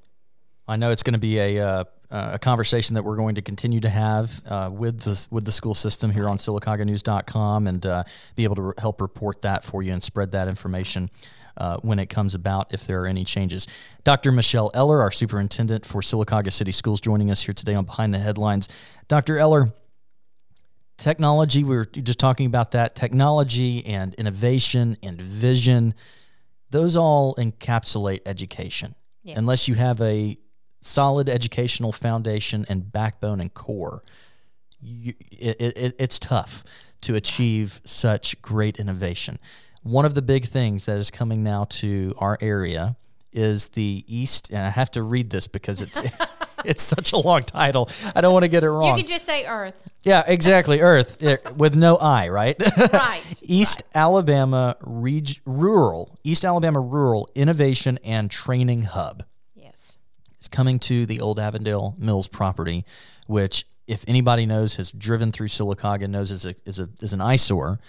I 0.66 0.78
know 0.78 0.92
it's 0.92 1.04
going 1.04 1.12
to 1.12 1.20
be 1.20 1.38
a 1.38 1.60
uh, 1.60 1.84
a 2.12 2.40
conversation 2.40 2.94
that 2.96 3.04
we're 3.04 3.16
going 3.16 3.36
to 3.36 3.42
continue 3.42 3.80
to 3.82 3.90
have 3.90 4.42
uh, 4.46 4.70
with 4.72 5.02
the 5.02 5.28
with 5.32 5.44
the 5.44 5.52
school 5.52 5.74
system 5.74 6.12
here 6.12 6.30
on 6.30 6.38
SylacaugaNews.com 6.38 7.68
and 7.68 7.86
uh, 7.86 8.04
be 8.36 8.46
able 8.46 8.56
to 8.56 8.74
help 8.78 9.02
report 9.02 9.42
that 9.42 9.64
for 9.64 9.82
you 9.82 9.92
and 9.92 10.02
spread 10.04 10.32
that 10.32 10.48
information. 10.48 11.10
Uh, 11.58 11.78
when 11.82 12.00
it 12.00 12.08
comes 12.08 12.34
about, 12.34 12.74
if 12.74 12.88
there 12.88 13.02
are 13.02 13.08
any 13.08 13.26
changes. 13.26 13.68
Dr. 14.06 14.32
Michelle 14.32 14.72
Eller, 14.74 15.02
our 15.02 15.12
superintendent 15.12 15.86
for 15.86 16.02
Sylacauga 16.02 16.52
City 16.52 16.72
Schools, 16.72 17.02
joining 17.02 17.30
us 17.30 17.42
here 17.42 17.54
today 17.54 17.76
on 17.76 17.84
Behind 17.84 18.14
the 18.14 18.20
Headlines. 18.20 18.70
Dr. 19.10 19.38
Eller, 19.38 19.74
technology, 20.98 21.64
we 21.64 21.76
were 21.76 21.86
just 21.86 22.20
talking 22.20 22.46
about 22.46 22.72
that. 22.72 22.96
Technology 22.96 23.86
and 23.86 24.14
innovation 24.14 24.98
and 25.04 25.22
vision, 25.22 25.94
those 26.70 26.96
all 26.96 27.36
encapsulate 27.36 28.22
education. 28.26 28.96
Yeah. 29.24 29.36
Unless 29.38 29.68
you 29.68 29.76
have 29.76 30.00
a 30.02 30.38
solid 30.80 31.30
educational 31.30 31.92
foundation 31.92 32.66
and 32.70 32.92
backbone 32.92 33.42
and 33.42 33.54
core, 33.54 34.02
you, 34.80 35.14
it, 35.32 35.60
it, 35.60 35.96
it's 36.00 36.18
tough 36.18 36.64
to 37.02 37.16
achieve 37.16 37.82
such 37.84 38.42
great 38.42 38.80
innovation. 38.80 39.40
One 39.84 40.06
of 40.06 40.14
the 40.14 40.22
big 40.22 40.46
things 40.46 40.86
that 40.86 40.98
is 40.98 41.10
coming 41.12 41.44
now 41.44 41.66
to 41.66 42.14
our 42.18 42.38
area 42.42 42.96
is 43.34 43.70
the 43.70 44.04
East, 44.08 44.50
and 44.52 44.60
I 44.60 44.70
have 44.70 44.92
to 44.92 45.04
read 45.04 45.30
this 45.30 45.48
because 45.48 45.82
it's 45.82 46.00
it's 46.66 46.84
such 46.84 47.12
a 47.14 47.18
long 47.18 47.44
title. 47.44 47.90
I 48.16 48.22
don't 48.22 48.34
want 48.34 48.44
to 48.44 48.50
get 48.50 48.64
it 48.64 48.70
wrong. 48.70 48.98
You 48.98 49.04
can 49.04 49.12
just 49.12 49.26
say 49.26 49.46
Earth. 49.46 49.90
Yeah, 50.04 50.24
exactly. 50.26 50.82
Earth 50.82 51.24
with 51.56 51.76
no 51.76 51.96
I, 51.98 52.30
right? 52.30 52.56
Right. 52.94 53.22
East 53.42 53.84
Alabama 53.94 54.76
reg- 54.82 55.40
Rural, 55.46 56.18
East 56.24 56.44
Alabama 56.44 56.80
Rural 56.80 57.30
Innovation 57.36 58.00
and 58.04 58.30
Training 58.30 58.84
Hub 58.84 59.24
Yes. 59.56 59.98
It's 60.38 60.48
coming 60.48 60.80
to 60.80 61.06
the 61.06 61.22
old 61.22 61.40
Avondale 61.40 61.96
Mills 61.98 62.28
property, 62.28 62.86
which, 63.28 63.66
if 63.88 64.04
anybody 64.08 64.46
knows, 64.46 64.76
has 64.76 64.92
driven 64.92 65.32
through 65.32 65.48
Sylacauga, 65.48 66.08
knows 66.08 66.32
is 66.32 66.46
a 66.46 66.56
is 66.66 66.80
a 66.80 66.90
is 67.00 67.14
an 67.14 67.22
eyesore. 67.22 67.80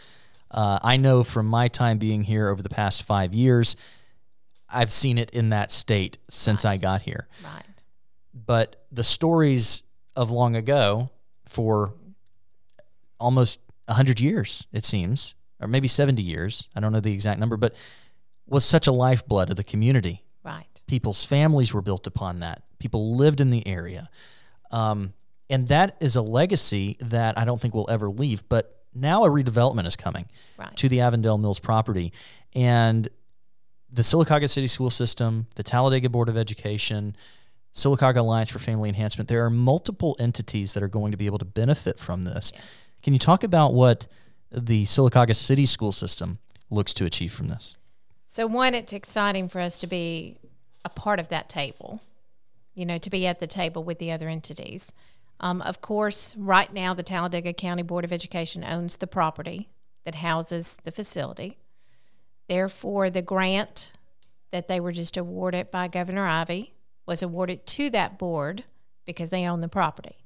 Uh, 0.52 0.78
I 0.82 0.96
know 0.96 1.24
from 1.24 1.46
my 1.46 1.68
time 1.68 1.98
being 1.98 2.22
here 2.22 2.48
over 2.48 2.62
the 2.62 2.68
past 2.68 3.02
five 3.04 3.32
years, 3.34 3.74
I've 4.68 4.92
seen 4.92 5.18
it 5.18 5.30
in 5.30 5.50
that 5.50 5.70
state 5.70 6.18
since 6.28 6.64
I 6.64 6.76
got 6.76 7.02
here. 7.02 7.28
Right. 7.44 7.64
but 8.34 8.84
the 8.92 9.04
stories 9.04 9.82
of 10.16 10.30
long 10.30 10.56
ago 10.56 11.10
for 11.46 11.94
almost 13.18 13.60
100 13.86 14.20
years 14.20 14.66
it 14.72 14.84
seems 14.84 15.34
or 15.60 15.68
maybe 15.68 15.88
70 15.88 16.22
years 16.22 16.68
i 16.74 16.80
don't 16.80 16.92
know 16.92 17.00
the 17.00 17.12
exact 17.12 17.38
number 17.40 17.56
but 17.56 17.74
was 18.46 18.64
such 18.64 18.86
a 18.86 18.92
lifeblood 18.92 19.48
of 19.50 19.56
the 19.56 19.64
community. 19.64 20.24
Right. 20.44 20.82
people's 20.86 21.24
families 21.24 21.72
were 21.72 21.82
built 21.82 22.06
upon 22.06 22.40
that. 22.40 22.62
People 22.80 23.16
lived 23.16 23.40
in 23.40 23.50
the 23.50 23.66
area. 23.66 24.10
Um, 24.72 25.14
and 25.48 25.68
that 25.68 25.96
is 26.00 26.16
a 26.16 26.22
legacy 26.22 26.96
that 27.00 27.38
i 27.38 27.44
don't 27.44 27.60
think 27.60 27.74
we'll 27.74 27.90
ever 27.90 28.10
leave 28.10 28.48
but 28.48 28.81
now 28.94 29.24
a 29.24 29.28
redevelopment 29.28 29.86
is 29.86 29.96
coming 29.96 30.26
Right. 30.56 30.76
to 30.76 30.88
the 30.88 31.00
avondale 31.00 31.38
mills 31.38 31.60
property 31.60 32.12
and 32.54 33.08
the 33.90 34.02
Sylacauga 34.02 34.48
City 34.48 34.66
School 34.66 34.90
System, 34.90 35.46
the 35.56 35.62
Talladega 35.62 36.08
Board 36.08 36.28
of 36.30 36.36
Education, 36.36 37.14
Sylacauga 37.74 38.16
Alliance 38.18 38.50
for 38.50 38.58
Family 38.58 38.88
Enhancement, 38.88 39.28
there 39.28 39.44
are 39.44 39.50
multiple 39.50 40.16
entities 40.18 40.74
that 40.74 40.82
are 40.82 40.88
going 40.88 41.10
to 41.10 41.16
be 41.18 41.26
able 41.26 41.38
to 41.38 41.44
benefit 41.44 41.98
from 41.98 42.24
this. 42.24 42.52
Can 43.02 43.12
you 43.12 43.18
talk 43.18 43.42
about 43.44 43.74
what 43.74 44.06
the 44.50 44.84
Sylacauga 44.84 45.34
City 45.36 45.66
School 45.66 45.92
System 45.92 46.38
looks 46.70 46.94
to 46.94 47.04
achieve 47.04 47.32
from 47.32 47.48
this? 47.48 47.76
So, 48.28 48.46
one, 48.46 48.74
it's 48.74 48.92
exciting 48.94 49.48
for 49.48 49.60
us 49.60 49.78
to 49.78 49.86
be 49.86 50.38
a 50.84 50.88
part 50.88 51.18
of 51.20 51.28
that 51.28 51.48
table, 51.50 52.00
you 52.74 52.86
know, 52.86 52.96
to 52.98 53.10
be 53.10 53.26
at 53.26 53.40
the 53.40 53.46
table 53.46 53.84
with 53.84 53.98
the 53.98 54.10
other 54.10 54.28
entities. 54.28 54.92
Um, 55.42 55.60
of 55.62 55.80
course, 55.80 56.36
right 56.36 56.72
now, 56.72 56.94
the 56.94 57.02
Talladega 57.02 57.52
County 57.52 57.82
Board 57.82 58.04
of 58.04 58.12
Education 58.12 58.64
owns 58.64 58.96
the 58.96 59.08
property 59.08 59.68
that 60.04 60.16
houses 60.16 60.78
the 60.84 60.92
facility. 60.92 61.58
Therefore, 62.48 63.10
the 63.10 63.22
grant 63.22 63.92
that 64.52 64.68
they 64.68 64.78
were 64.78 64.92
just 64.92 65.16
awarded 65.16 65.70
by 65.70 65.88
Governor 65.88 66.26
Ivey 66.26 66.74
was 67.06 67.22
awarded 67.22 67.66
to 67.66 67.90
that 67.90 68.18
board 68.18 68.64
because 69.04 69.30
they 69.30 69.46
own 69.46 69.60
the 69.60 69.68
property. 69.68 70.16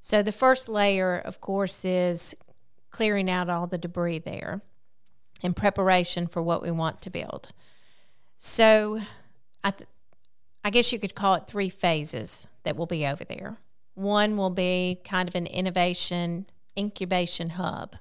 So, 0.00 0.22
the 0.22 0.32
first 0.32 0.68
layer, 0.68 1.16
of 1.16 1.40
course, 1.40 1.84
is 1.84 2.34
clearing 2.90 3.30
out 3.30 3.48
all 3.48 3.66
the 3.66 3.78
debris 3.78 4.18
there 4.18 4.60
in 5.42 5.54
preparation 5.54 6.26
for 6.26 6.42
what 6.42 6.62
we 6.62 6.70
want 6.70 7.00
to 7.02 7.10
build. 7.10 7.52
So, 8.36 9.00
I, 9.64 9.70
th- 9.70 9.88
I 10.62 10.70
guess 10.70 10.92
you 10.92 10.98
could 10.98 11.14
call 11.14 11.34
it 11.36 11.46
three 11.46 11.70
phases 11.70 12.46
that 12.64 12.76
will 12.76 12.86
be 12.86 13.06
over 13.06 13.24
there. 13.24 13.58
One 13.98 14.36
will 14.36 14.50
be 14.50 15.00
kind 15.04 15.28
of 15.28 15.34
an 15.34 15.48
innovation 15.48 16.46
incubation 16.78 17.50
hub 17.50 17.96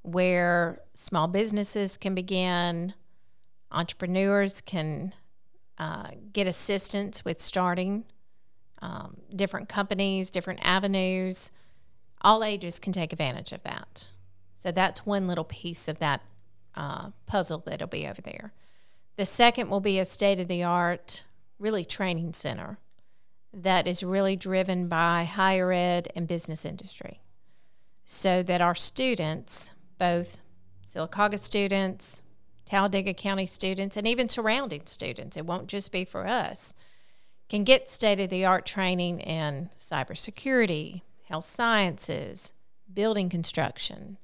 where 0.00 0.80
small 0.94 1.28
businesses 1.28 1.98
can 1.98 2.14
begin, 2.14 2.94
entrepreneurs 3.70 4.62
can 4.62 5.12
uh, 5.76 6.12
get 6.32 6.46
assistance 6.46 7.26
with 7.26 7.40
starting 7.40 8.04
um, 8.80 9.18
different 9.36 9.68
companies, 9.68 10.30
different 10.30 10.60
avenues. 10.62 11.52
All 12.22 12.42
ages 12.42 12.78
can 12.78 12.94
take 12.94 13.12
advantage 13.12 13.52
of 13.52 13.62
that. 13.64 14.08
So 14.56 14.72
that's 14.72 15.04
one 15.04 15.26
little 15.26 15.44
piece 15.44 15.88
of 15.88 15.98
that 15.98 16.22
uh, 16.74 17.10
puzzle 17.26 17.62
that'll 17.66 17.86
be 17.86 18.08
over 18.08 18.22
there. 18.22 18.54
The 19.16 19.26
second 19.26 19.68
will 19.68 19.80
be 19.80 19.98
a 19.98 20.06
state 20.06 20.40
of 20.40 20.48
the 20.48 20.62
art, 20.62 21.26
really 21.58 21.84
training 21.84 22.32
center 22.32 22.78
that 23.52 23.86
is 23.86 24.02
really 24.02 24.36
driven 24.36 24.88
by 24.88 25.24
higher 25.24 25.72
ed 25.72 26.12
and 26.14 26.28
business 26.28 26.64
industry. 26.64 27.20
So 28.04 28.42
that 28.42 28.60
our 28.60 28.74
students, 28.74 29.72
both 29.98 30.42
Sylacauga 30.86 31.38
students, 31.38 32.22
Talladega 32.64 33.14
County 33.14 33.46
students 33.46 33.96
and 33.96 34.06
even 34.06 34.28
surrounding 34.28 34.82
students, 34.86 35.36
it 35.36 35.46
won't 35.46 35.68
just 35.68 35.92
be 35.92 36.04
for 36.04 36.26
us, 36.26 36.74
can 37.48 37.64
get 37.64 37.88
state 37.88 38.20
of 38.20 38.30
the 38.30 38.44
art 38.44 38.66
training 38.66 39.20
in 39.20 39.70
cybersecurity, 39.78 41.02
health 41.24 41.44
sciences, 41.44 42.52
building 42.92 43.28
construction, 43.28 44.18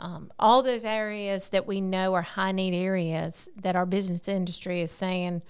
um, 0.00 0.30
all 0.38 0.62
those 0.62 0.84
areas 0.84 1.48
that 1.48 1.66
we 1.66 1.80
know 1.80 2.14
are 2.14 2.22
high 2.22 2.52
need 2.52 2.74
areas 2.74 3.48
that 3.56 3.74
our 3.74 3.86
business 3.86 4.28
industry 4.28 4.80
is 4.80 4.92
saying 4.92 5.42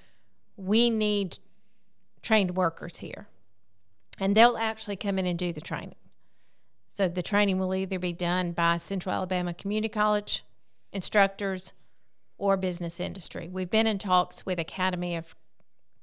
we 0.56 0.88
need 0.88 1.38
trained 2.28 2.54
workers 2.54 2.98
here. 2.98 3.26
And 4.20 4.36
they'll 4.36 4.58
actually 4.58 4.96
come 4.96 5.18
in 5.18 5.24
and 5.24 5.38
do 5.38 5.50
the 5.50 5.62
training. 5.62 5.94
So 6.92 7.08
the 7.08 7.22
training 7.22 7.58
will 7.58 7.74
either 7.74 7.98
be 7.98 8.12
done 8.12 8.52
by 8.52 8.76
Central 8.76 9.14
Alabama 9.14 9.54
Community 9.54 9.88
College 9.88 10.44
instructors 10.92 11.72
or 12.36 12.58
business 12.58 13.00
industry. 13.00 13.48
We've 13.50 13.70
been 13.70 13.86
in 13.86 13.96
talks 13.96 14.44
with 14.44 14.60
Academy 14.60 15.16
of 15.16 15.34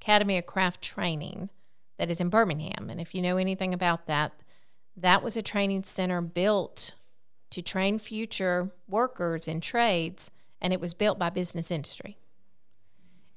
Academy 0.01 0.39
of 0.39 0.47
Craft 0.47 0.81
Training 0.81 1.51
that 1.99 2.09
is 2.09 2.19
in 2.19 2.29
Birmingham. 2.29 2.89
And 2.89 2.99
if 2.99 3.13
you 3.13 3.21
know 3.21 3.37
anything 3.37 3.71
about 3.71 4.07
that, 4.07 4.31
that 4.97 5.21
was 5.21 5.37
a 5.37 5.43
training 5.43 5.83
center 5.83 6.21
built 6.21 6.95
to 7.51 7.61
train 7.61 7.99
future 7.99 8.71
workers 8.87 9.47
in 9.47 9.61
trades, 9.61 10.31
and 10.59 10.73
it 10.73 10.81
was 10.81 10.95
built 10.95 11.19
by 11.19 11.29
business 11.29 11.69
industry. 11.69 12.17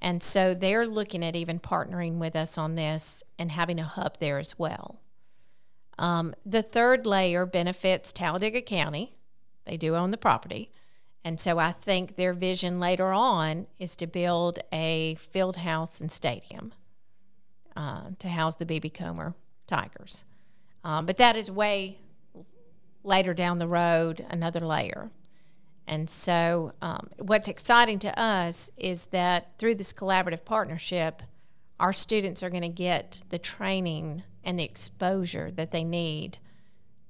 And 0.01 0.23
so 0.23 0.55
they're 0.55 0.87
looking 0.87 1.25
at 1.25 1.37
even 1.37 1.59
partnering 1.59 2.19
with 2.19 2.37
us 2.37 2.57
on 2.57 2.77
this 2.77 3.23
and 3.39 3.51
having 3.51 3.81
a 3.81 3.85
hub 3.85 4.19
there 4.19 4.39
as 4.39 4.59
well. 4.59 5.01
Um, 5.99 6.35
the 6.47 6.63
third 6.63 7.07
layer 7.07 7.45
benefits 7.45 8.13
Talladega 8.13 8.63
County. 8.63 9.15
They 9.65 9.77
do 9.77 9.97
own 9.97 10.13
the 10.13 10.17
property. 10.17 10.71
And 11.25 11.41
so 11.41 11.59
I 11.59 11.73
think 11.73 12.15
their 12.15 12.33
vision 12.33 12.79
later 12.79 13.13
on 13.13 13.67
is 13.79 13.97
to 13.97 14.07
build 14.07 14.61
a 14.73 15.17
field 15.17 15.57
house 15.57 16.01
and 16.01 16.11
stadium 16.11 16.73
uh, 17.77 18.11
to 18.21 18.29
house 18.29 18.57
the 18.57 18.65
BB 18.65 18.95
Comer 18.95 19.35
Tigers. 19.67 20.25
Um, 20.85 21.07
but 21.07 21.17
that 21.19 21.37
is 21.37 21.51
way 21.51 21.99
later 23.03 23.35
down 23.35 23.59
the 23.59 23.69
road, 23.69 24.25
another 24.31 24.61
layer. 24.61 25.11
And 25.89 26.09
so, 26.11 26.75
um, 26.83 27.09
what's 27.19 27.49
exciting 27.49 27.99
to 28.01 28.21
us 28.21 28.71
is 28.77 29.07
that 29.07 29.55
through 29.59 29.77
this 29.77 29.95
collaborative 29.95 30.45
partnership, 30.45 31.23
our 31.81 31.95
students 31.95 32.43
are 32.43 32.51
going 32.51 32.63
to 32.63 32.69
get 32.69 33.23
the 33.31 33.39
training 33.39 34.23
and 34.45 34.59
the 34.59 34.65
exposure 34.65 35.51
that 35.53 35.71
they 35.71 35.85
need 35.85 36.39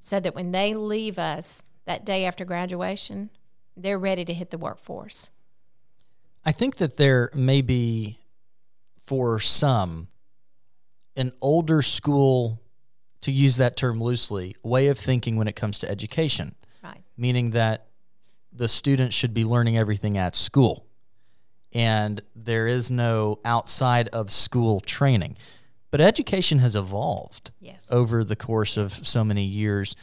so 0.00 0.20
that 0.20 0.34
when 0.34 0.52
they 0.52 0.74
leave 0.74 1.18
us 1.18 1.64
that 1.86 2.06
day 2.06 2.24
after 2.24 2.44
graduation, 2.44 3.30
they're 3.76 3.98
ready 3.98 4.24
to 4.24 4.32
hit 4.32 4.50
the 4.50 4.58
workforce. 4.58 5.32
I 6.44 6.52
think 6.52 6.76
that 6.76 6.96
there 6.96 7.30
may 7.34 7.62
be, 7.62 8.20
for 8.96 9.40
some, 9.40 10.06
an 11.16 11.32
older 11.40 11.82
school, 11.82 12.62
to 13.22 13.32
use 13.32 13.56
that 13.56 13.76
term 13.76 14.00
loosely, 14.00 14.54
way 14.62 14.86
of 14.86 14.96
thinking 14.96 15.34
when 15.36 15.48
it 15.48 15.56
comes 15.56 15.80
to 15.80 15.90
education. 15.90 16.54
Right. 16.82 17.02
Meaning 17.16 17.50
that 17.50 17.87
the 18.52 18.68
student 18.68 19.12
should 19.12 19.34
be 19.34 19.44
learning 19.44 19.76
everything 19.76 20.16
at 20.18 20.34
school. 20.36 20.86
And 21.72 22.22
there 22.34 22.66
is 22.66 22.90
no 22.90 23.38
outside 23.44 24.08
of 24.08 24.30
school 24.30 24.80
training. 24.80 25.36
But 25.90 26.00
education 26.00 26.58
has 26.58 26.74
evolved 26.74 27.50
Yes. 27.60 27.86
over 27.90 28.24
the 28.24 28.36
course 28.36 28.76
of 28.76 29.06
so 29.06 29.24
many 29.24 29.44
years. 29.44 29.94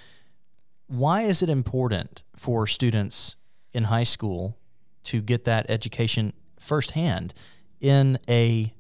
Why 0.87 1.23
is 1.23 1.41
it 1.41 1.49
important 1.49 2.23
for 2.35 2.67
students 2.67 3.35
in 3.73 3.85
high 3.85 4.03
school 4.03 4.57
to 5.03 5.21
get 5.21 5.45
that 5.45 5.69
education 5.69 6.33
firsthand 6.59 7.33
in 7.81 8.17
a 8.29 8.71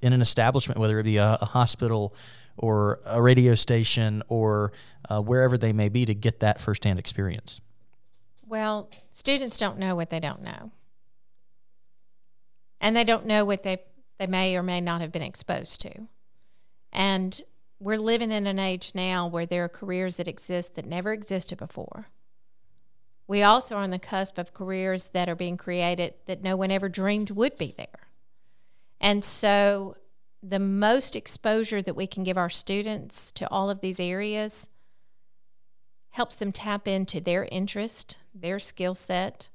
in 0.00 0.12
an 0.12 0.20
establishment, 0.20 0.80
whether 0.80 0.98
it 0.98 1.04
be 1.04 1.16
a, 1.16 1.38
a 1.40 1.44
hospital 1.44 2.12
or 2.56 2.98
a 3.06 3.22
radio 3.22 3.54
station 3.54 4.20
or 4.26 4.72
uh, 5.08 5.20
wherever 5.20 5.56
they 5.56 5.72
may 5.72 5.88
be, 5.88 6.04
to 6.04 6.12
get 6.14 6.40
that 6.40 6.60
firsthand 6.60 6.98
experience? 6.98 7.60
Well, 8.52 8.90
students 9.10 9.56
don't 9.56 9.78
know 9.78 9.94
what 9.94 10.10
they 10.10 10.20
don't 10.20 10.42
know. 10.42 10.72
And 12.82 12.94
they 12.94 13.02
don't 13.02 13.24
know 13.24 13.46
what 13.46 13.62
they, 13.62 13.78
they 14.18 14.26
may 14.26 14.54
or 14.58 14.62
may 14.62 14.78
not 14.78 15.00
have 15.00 15.10
been 15.10 15.22
exposed 15.22 15.80
to. 15.80 16.06
And 16.92 17.40
we're 17.80 17.96
living 17.96 18.30
in 18.30 18.46
an 18.46 18.58
age 18.58 18.92
now 18.94 19.26
where 19.26 19.46
there 19.46 19.64
are 19.64 19.70
careers 19.70 20.18
that 20.18 20.28
exist 20.28 20.74
that 20.74 20.84
never 20.84 21.14
existed 21.14 21.56
before. 21.56 22.08
We 23.26 23.42
also 23.42 23.76
are 23.76 23.84
on 23.84 23.88
the 23.88 23.98
cusp 23.98 24.36
of 24.36 24.52
careers 24.52 25.08
that 25.14 25.30
are 25.30 25.34
being 25.34 25.56
created 25.56 26.12
that 26.26 26.42
no 26.42 26.54
one 26.54 26.70
ever 26.70 26.90
dreamed 26.90 27.30
would 27.30 27.56
be 27.56 27.72
there. 27.74 28.06
And 29.00 29.24
so, 29.24 29.96
the 30.42 30.60
most 30.60 31.16
exposure 31.16 31.80
that 31.80 31.96
we 31.96 32.06
can 32.06 32.22
give 32.22 32.36
our 32.36 32.50
students 32.50 33.32
to 33.32 33.48
all 33.48 33.70
of 33.70 33.80
these 33.80 33.98
areas 33.98 34.68
helps 36.12 36.36
them 36.36 36.52
tap 36.52 36.86
into 36.86 37.20
their 37.20 37.46
interest, 37.46 38.18
their 38.34 38.58
skill 38.58 38.94
set, 38.94 39.48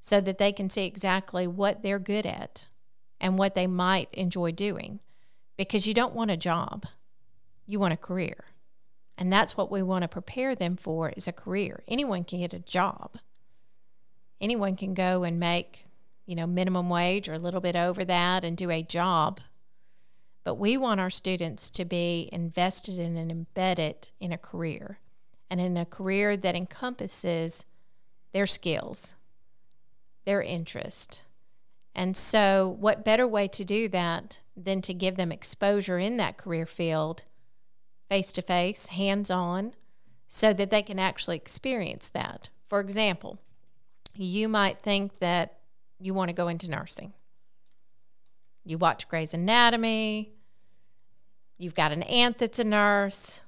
so 0.00 0.20
that 0.20 0.38
they 0.38 0.52
can 0.52 0.70
see 0.70 0.84
exactly 0.84 1.46
what 1.46 1.82
they're 1.82 1.98
good 1.98 2.26
at 2.26 2.68
and 3.20 3.38
what 3.38 3.54
they 3.54 3.66
might 3.66 4.12
enjoy 4.12 4.52
doing. 4.52 5.00
Because 5.56 5.86
you 5.86 5.94
don't 5.94 6.14
want 6.14 6.30
a 6.30 6.36
job, 6.36 6.86
you 7.66 7.78
want 7.78 7.94
a 7.94 7.98
career. 7.98 8.44
And 9.16 9.32
that's 9.32 9.56
what 9.56 9.70
we 9.70 9.82
want 9.82 10.02
to 10.02 10.08
prepare 10.08 10.54
them 10.54 10.76
for 10.76 11.10
is 11.10 11.28
a 11.28 11.32
career. 11.32 11.82
Anyone 11.86 12.24
can 12.24 12.40
get 12.40 12.52
a 12.52 12.58
job. 12.58 13.18
Anyone 14.40 14.76
can 14.76 14.94
go 14.94 15.22
and 15.22 15.38
make, 15.38 15.86
you 16.26 16.34
know, 16.34 16.46
minimum 16.46 16.90
wage 16.90 17.28
or 17.28 17.34
a 17.34 17.38
little 17.38 17.60
bit 17.60 17.76
over 17.76 18.04
that 18.04 18.44
and 18.44 18.56
do 18.56 18.70
a 18.70 18.82
job. 18.82 19.40
But 20.44 20.56
we 20.56 20.76
want 20.76 21.00
our 21.00 21.10
students 21.10 21.70
to 21.70 21.84
be 21.84 22.28
invested 22.32 22.98
in 22.98 23.16
and 23.16 23.30
embedded 23.30 24.08
in 24.18 24.32
a 24.32 24.38
career 24.38 24.98
and 25.52 25.60
in 25.60 25.76
a 25.76 25.84
career 25.84 26.34
that 26.34 26.56
encompasses 26.56 27.66
their 28.32 28.46
skills, 28.46 29.12
their 30.24 30.40
interest. 30.40 31.24
And 31.94 32.16
so, 32.16 32.78
what 32.80 33.04
better 33.04 33.28
way 33.28 33.48
to 33.48 33.62
do 33.62 33.86
that 33.88 34.40
than 34.56 34.80
to 34.80 34.94
give 34.94 35.16
them 35.16 35.30
exposure 35.30 35.98
in 35.98 36.16
that 36.16 36.38
career 36.38 36.64
field, 36.64 37.24
face 38.08 38.32
to 38.32 38.40
face, 38.40 38.86
hands 38.86 39.30
on, 39.30 39.74
so 40.26 40.54
that 40.54 40.70
they 40.70 40.80
can 40.80 40.98
actually 40.98 41.36
experience 41.36 42.08
that? 42.08 42.48
For 42.64 42.80
example, 42.80 43.38
you 44.14 44.48
might 44.48 44.78
think 44.78 45.18
that 45.18 45.58
you 46.00 46.14
want 46.14 46.30
to 46.30 46.34
go 46.34 46.48
into 46.48 46.70
nursing. 46.70 47.12
You 48.64 48.78
watch 48.78 49.06
Grey's 49.06 49.34
Anatomy, 49.34 50.32
you've 51.58 51.74
got 51.74 51.92
an 51.92 52.04
aunt 52.04 52.38
that's 52.38 52.58
a 52.58 52.64
nurse, 52.64 53.42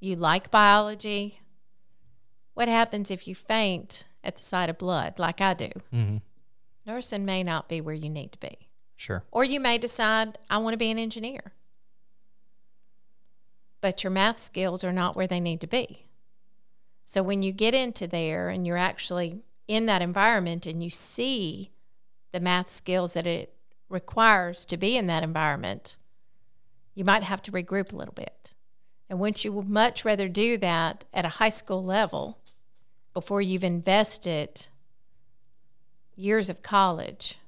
you 0.00 0.16
like 0.16 0.50
biology. 0.50 1.40
What 2.54 2.68
happens 2.68 3.10
if 3.10 3.28
you 3.28 3.34
faint 3.34 4.04
at 4.24 4.36
the 4.36 4.42
sight 4.42 4.70
of 4.70 4.78
blood, 4.78 5.18
like 5.18 5.40
I 5.40 5.54
do? 5.54 5.70
Mm-hmm. 5.92 6.16
Nursing 6.86 7.24
may 7.24 7.42
not 7.42 7.68
be 7.68 7.80
where 7.80 7.94
you 7.94 8.08
need 8.08 8.32
to 8.32 8.38
be. 8.38 8.68
Sure. 8.96 9.24
Or 9.30 9.44
you 9.44 9.60
may 9.60 9.78
decide, 9.78 10.38
I 10.48 10.58
want 10.58 10.74
to 10.74 10.78
be 10.78 10.90
an 10.90 10.98
engineer. 10.98 11.52
But 13.80 14.02
your 14.02 14.10
math 14.10 14.38
skills 14.38 14.82
are 14.84 14.92
not 14.92 15.16
where 15.16 15.26
they 15.26 15.40
need 15.40 15.60
to 15.60 15.66
be. 15.66 16.06
So 17.04 17.22
when 17.22 17.42
you 17.42 17.52
get 17.52 17.74
into 17.74 18.06
there 18.06 18.48
and 18.48 18.66
you're 18.66 18.76
actually 18.76 19.42
in 19.68 19.86
that 19.86 20.02
environment 20.02 20.66
and 20.66 20.82
you 20.82 20.90
see 20.90 21.70
the 22.32 22.40
math 22.40 22.70
skills 22.70 23.12
that 23.12 23.26
it 23.26 23.54
requires 23.88 24.64
to 24.66 24.76
be 24.76 24.96
in 24.96 25.06
that 25.06 25.22
environment, 25.22 25.96
you 26.94 27.04
might 27.04 27.22
have 27.22 27.42
to 27.42 27.52
regroup 27.52 27.92
a 27.92 27.96
little 27.96 28.14
bit. 28.14 28.54
And 29.08 29.20
once 29.20 29.44
you 29.44 29.52
would 29.52 29.68
much 29.68 30.04
rather 30.04 30.28
do 30.28 30.56
that 30.58 31.04
at 31.14 31.24
a 31.24 31.30
high 31.30 31.50
school 31.50 31.84
level 31.84 32.38
before 33.14 33.40
you've 33.40 33.64
invested 33.64 34.66
years 36.16 36.50
of 36.50 36.62
college 36.62 37.38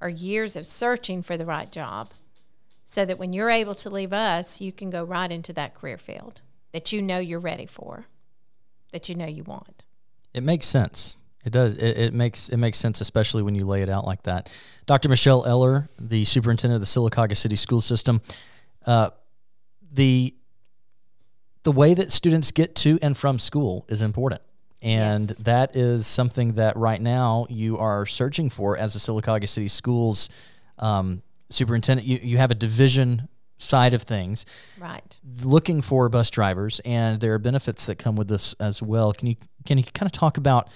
or 0.00 0.08
years 0.08 0.56
of 0.56 0.66
searching 0.66 1.22
for 1.22 1.36
the 1.36 1.46
right 1.46 1.70
job, 1.70 2.12
so 2.84 3.04
that 3.04 3.18
when 3.18 3.32
you're 3.32 3.50
able 3.50 3.74
to 3.76 3.88
leave 3.88 4.12
us, 4.12 4.60
you 4.60 4.72
can 4.72 4.90
go 4.90 5.04
right 5.04 5.30
into 5.30 5.52
that 5.52 5.74
career 5.74 5.96
field 5.96 6.40
that 6.72 6.92
you 6.92 7.02
know 7.02 7.18
you're 7.18 7.40
ready 7.40 7.66
for, 7.66 8.06
that 8.92 9.08
you 9.08 9.14
know 9.14 9.26
you 9.26 9.44
want. 9.44 9.84
It 10.34 10.42
makes 10.42 10.66
sense. 10.66 11.18
It 11.44 11.52
does. 11.52 11.74
It, 11.74 11.98
it, 11.98 12.14
makes 12.14 12.48
it 12.48 12.58
makes 12.58 12.78
sense, 12.78 13.00
especially 13.00 13.42
when 13.42 13.54
you 13.54 13.64
lay 13.64 13.82
it 13.82 13.88
out 13.88 14.04
like 14.04 14.24
that. 14.24 14.52
Dr. 14.86 15.08
Michelle 15.08 15.44
Eller, 15.46 15.88
the 15.98 16.24
superintendent 16.24 16.76
of 16.76 16.80
the 16.80 16.86
Sylacauga 16.86 17.36
City 17.36 17.56
School 17.56 17.80
System, 17.80 18.20
uh, 18.86 19.10
the 19.90 20.34
the 21.62 21.72
way 21.72 21.94
that 21.94 22.10
students 22.12 22.50
get 22.52 22.74
to 22.76 22.98
and 23.02 23.16
from 23.16 23.38
school 23.38 23.84
is 23.88 24.02
important. 24.02 24.42
And 24.82 25.28
Yes. 25.28 25.38
that 25.40 25.76
is 25.76 26.06
something 26.06 26.54
that 26.54 26.76
right 26.76 27.00
now 27.00 27.46
you 27.50 27.76
are 27.78 28.06
searching 28.06 28.48
for 28.48 28.78
as 28.78 28.96
a 28.96 28.98
Sylacauga 28.98 29.46
City 29.48 29.68
Schools 29.68 30.30
um, 30.78 31.22
superintendent. 31.50 32.06
You, 32.08 32.18
you 32.22 32.38
have 32.38 32.50
a 32.50 32.54
division 32.54 33.28
side 33.58 33.92
of 33.92 34.02
things 34.02 34.46
Right. 34.78 35.18
looking 35.42 35.82
for 35.82 36.08
bus 36.08 36.30
drivers, 36.30 36.80
and 36.86 37.20
there 37.20 37.34
are 37.34 37.38
benefits 37.38 37.84
that 37.86 37.96
come 37.96 38.16
with 38.16 38.28
this 38.28 38.54
as 38.54 38.82
well. 38.82 39.12
Can 39.12 39.28
you 39.28 39.36
can 39.66 39.76
you 39.76 39.84
kind 39.84 40.06
of 40.06 40.12
talk 40.12 40.38
about 40.38 40.68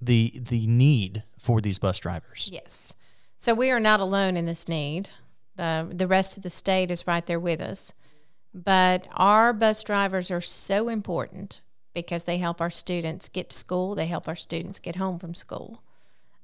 the 0.00 0.32
the 0.34 0.66
need 0.66 1.22
for 1.38 1.60
these 1.60 1.78
bus 1.78 1.98
drivers. 1.98 2.48
Yes. 2.50 2.94
So 3.36 3.52
we 3.52 3.70
are 3.70 3.80
not 3.80 4.00
alone 4.00 4.38
in 4.38 4.46
this 4.46 4.66
need. 4.66 5.10
The 5.56 5.86
the 5.92 6.06
rest 6.06 6.38
of 6.38 6.42
the 6.42 6.48
state 6.48 6.90
is 6.90 7.06
right 7.06 7.26
there 7.26 7.38
with 7.38 7.60
us. 7.60 7.92
But 8.54 9.08
our 9.14 9.52
bus 9.52 9.82
drivers 9.82 10.30
are 10.30 10.40
so 10.40 10.88
important 10.88 11.60
because 11.94 12.24
they 12.24 12.38
help 12.38 12.60
our 12.60 12.70
students 12.70 13.28
get 13.28 13.50
to 13.50 13.56
school, 13.56 13.94
they 13.94 14.06
help 14.06 14.28
our 14.28 14.36
students 14.36 14.78
get 14.78 14.96
home 14.96 15.18
from 15.18 15.34
school. 15.34 15.82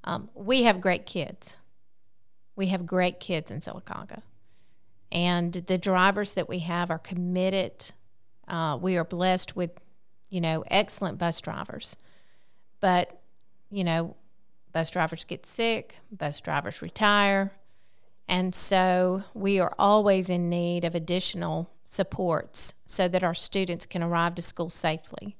Um, 0.05 0.31
we 0.35 0.63
have 0.63 0.81
great 0.81 1.07
kids. 1.07 1.57
We 2.57 2.69
have 2.69 2.87
great 2.87 3.21
kids 3.21 3.51
in 3.51 3.61
Sylacauga. 3.61 4.23
And 5.11 5.53
the 5.53 5.79
drivers 5.79 6.35
that 6.35 6.49
we 6.49 6.61
have 6.61 6.91
are 6.91 6.99
committed. 6.99 7.93
Uh, 8.47 8.79
we 8.81 8.97
are 8.97 9.05
blessed 9.05 9.57
with, 9.57 9.71
you 10.29 10.41
know, 10.41 10.65
excellent 10.71 11.19
bus 11.19 11.41
drivers. 11.41 11.97
But, 12.81 13.21
you 13.71 13.85
know, 13.85 14.17
bus 14.73 14.91
drivers 14.91 15.25
get 15.25 15.47
sick, 15.47 15.97
bus 16.11 16.41
drivers 16.41 16.83
retire. 16.83 17.53
And 18.29 18.55
so 18.55 19.25
we 19.33 19.59
are 19.59 19.75
always 19.79 20.29
in 20.29 20.51
need 20.51 20.85
of 20.85 20.95
additional 20.95 21.71
supports 21.85 22.75
so 22.85 23.09
that 23.09 23.25
our 23.25 23.35
students 23.35 23.87
can 23.87 24.03
arrive 24.03 24.35
to 24.35 24.43
school 24.43 24.69
safely. 24.69 25.37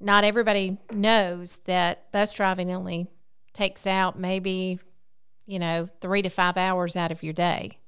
Not 0.00 0.24
everybody 0.24 0.76
knows 0.92 1.58
that 1.64 2.12
bus 2.12 2.34
driving 2.34 2.72
only 2.72 3.06
takes 3.54 3.86
out 3.86 4.18
maybe, 4.18 4.78
you 5.46 5.58
know, 5.58 5.86
three 6.00 6.20
to 6.20 6.28
five 6.28 6.58
hours 6.58 6.94
out 6.94 7.10
of 7.10 7.22
your 7.22 7.32
day. 7.32 7.78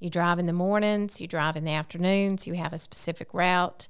You 0.00 0.10
drive 0.10 0.38
in 0.38 0.46
the 0.46 0.52
mornings, 0.52 1.20
you 1.20 1.26
drive 1.26 1.56
in 1.56 1.64
the 1.64 1.70
afternoons, 1.70 2.46
you 2.46 2.54
have 2.54 2.74
a 2.74 2.78
specific 2.78 3.32
route. 3.32 3.88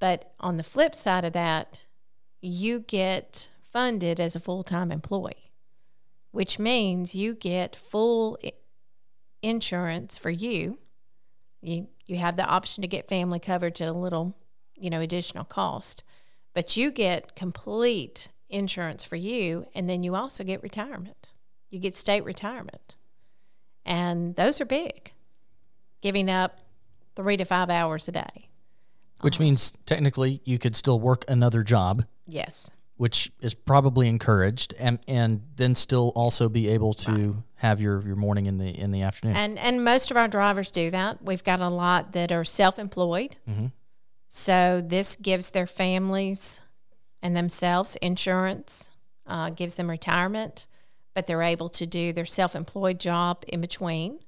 But 0.00 0.32
on 0.40 0.56
the 0.56 0.64
flip 0.64 0.96
side 0.96 1.24
of 1.24 1.32
that, 1.34 1.82
you 2.40 2.80
get 2.80 3.50
funded 3.72 4.18
as 4.18 4.34
a 4.34 4.40
full 4.40 4.62
time 4.64 4.90
employee, 4.90 5.45
which 6.36 6.58
means 6.58 7.14
you 7.14 7.34
get 7.34 7.74
full 7.74 8.38
insurance 9.40 10.18
for 10.18 10.28
you. 10.28 10.78
You, 11.62 11.88
you 12.04 12.18
have 12.18 12.36
the 12.36 12.44
option 12.44 12.82
to 12.82 12.88
get 12.88 13.08
family 13.08 13.38
coverage 13.38 13.80
at 13.80 13.88
a 13.88 13.92
little, 13.94 14.36
you 14.74 14.90
know, 14.90 15.00
additional 15.00 15.46
cost, 15.46 16.04
but 16.52 16.76
you 16.76 16.90
get 16.90 17.36
complete 17.36 18.28
insurance 18.50 19.02
for 19.02 19.16
you, 19.16 19.64
and 19.74 19.88
then 19.88 20.02
you 20.02 20.14
also 20.14 20.44
get 20.44 20.62
retirement. 20.62 21.32
You 21.70 21.78
get 21.78 21.96
state 21.96 22.22
retirement. 22.26 22.96
And 23.86 24.36
those 24.36 24.60
are 24.60 24.66
big, 24.66 25.12
giving 26.02 26.28
up 26.28 26.58
three 27.14 27.38
to 27.38 27.46
five 27.46 27.70
hours 27.70 28.08
a 28.08 28.12
day. 28.12 28.50
Which 29.22 29.36
uh-huh. 29.36 29.44
means 29.44 29.72
technically 29.86 30.42
you 30.44 30.58
could 30.58 30.76
still 30.76 31.00
work 31.00 31.24
another 31.28 31.62
job. 31.62 32.04
Yes. 32.26 32.70
Which 32.96 33.30
is 33.40 33.52
probably 33.52 34.08
encouraged, 34.08 34.74
and 34.78 34.98
and 35.06 35.42
then 35.56 35.74
still 35.74 36.12
also 36.14 36.48
be 36.48 36.68
able 36.68 36.94
to 36.94 37.12
right. 37.12 37.34
have 37.56 37.80
your, 37.80 38.02
your 38.06 38.16
morning 38.16 38.46
in 38.46 38.56
the 38.56 38.68
in 38.68 38.90
the 38.90 39.02
afternoon. 39.02 39.36
And 39.36 39.58
and 39.58 39.84
most 39.84 40.10
of 40.10 40.16
our 40.16 40.28
drivers 40.28 40.70
do 40.70 40.90
that. 40.90 41.22
We've 41.22 41.44
got 41.44 41.60
a 41.60 41.68
lot 41.68 42.12
that 42.12 42.32
are 42.32 42.44
self 42.44 42.78
employed, 42.78 43.36
mm-hmm. 43.48 43.66
so 44.28 44.80
this 44.80 45.14
gives 45.16 45.50
their 45.50 45.66
families 45.66 46.62
and 47.22 47.36
themselves 47.36 47.96
insurance, 47.96 48.90
uh, 49.26 49.50
gives 49.50 49.74
them 49.74 49.90
retirement, 49.90 50.66
but 51.14 51.26
they're 51.26 51.42
able 51.42 51.68
to 51.70 51.86
do 51.86 52.12
their 52.12 52.24
self 52.24 52.54
employed 52.54 53.00
job 53.00 53.44
in 53.48 53.60
between. 53.60 54.20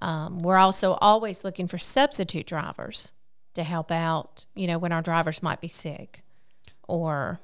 Um, 0.00 0.40
we're 0.40 0.58
also 0.58 0.92
always 1.00 1.44
looking 1.44 1.66
for 1.66 1.78
substitute 1.78 2.46
drivers 2.46 3.12
to 3.54 3.62
help 3.62 3.90
out, 3.90 4.46
you 4.54 4.66
know, 4.66 4.78
when 4.78 4.92
our 4.92 5.02
drivers 5.02 5.42
might 5.42 5.60
be 5.60 5.68
sick 5.68 6.22
or 6.88 7.40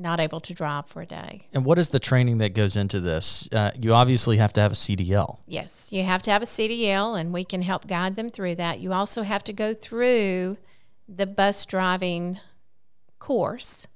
not 0.00 0.20
able 0.20 0.40
to 0.40 0.54
drive 0.54 0.86
for 0.86 1.02
a 1.02 1.06
day. 1.06 1.48
And 1.52 1.64
what 1.64 1.78
is 1.78 1.90
the 1.90 1.98
training 1.98 2.38
that 2.38 2.54
goes 2.54 2.76
into 2.76 3.00
this? 3.00 3.48
Uh, 3.52 3.70
you 3.80 3.94
obviously 3.94 4.38
have 4.38 4.52
to 4.54 4.60
have 4.60 4.72
a 4.72 4.76
CDL. 4.76 5.38
Yes, 5.46 5.92
you 5.92 6.04
have 6.04 6.22
to 6.22 6.30
have 6.30 6.42
a 6.42 6.46
CDL, 6.46 7.20
and 7.20 7.32
we 7.32 7.44
can 7.44 7.62
help 7.62 7.86
guide 7.86 8.16
them 8.16 8.30
through 8.30 8.56
that. 8.56 8.80
You 8.80 8.92
also 8.92 9.22
have 9.22 9.44
to 9.44 9.52
go 9.52 9.74
through 9.74 10.56
the 11.08 11.26
bus 11.26 11.66
driving 11.66 12.38
course 13.18 13.86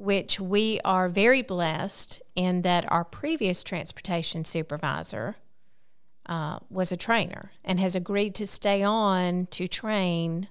which 0.00 0.40
we 0.40 0.80
are 0.82 1.10
very 1.10 1.42
blessed 1.42 2.22
in 2.34 2.62
that 2.62 2.90
our 2.90 3.04
previous 3.04 3.62
transportation 3.62 4.46
supervisor 4.46 5.36
uh, 6.24 6.58
was 6.70 6.90
a 6.90 6.96
trainer 6.96 7.52
and 7.64 7.78
has 7.78 7.94
agreed 7.94 8.34
to 8.34 8.46
stay 8.46 8.82
on 8.82 9.46
to 9.46 9.68
train 9.68 10.48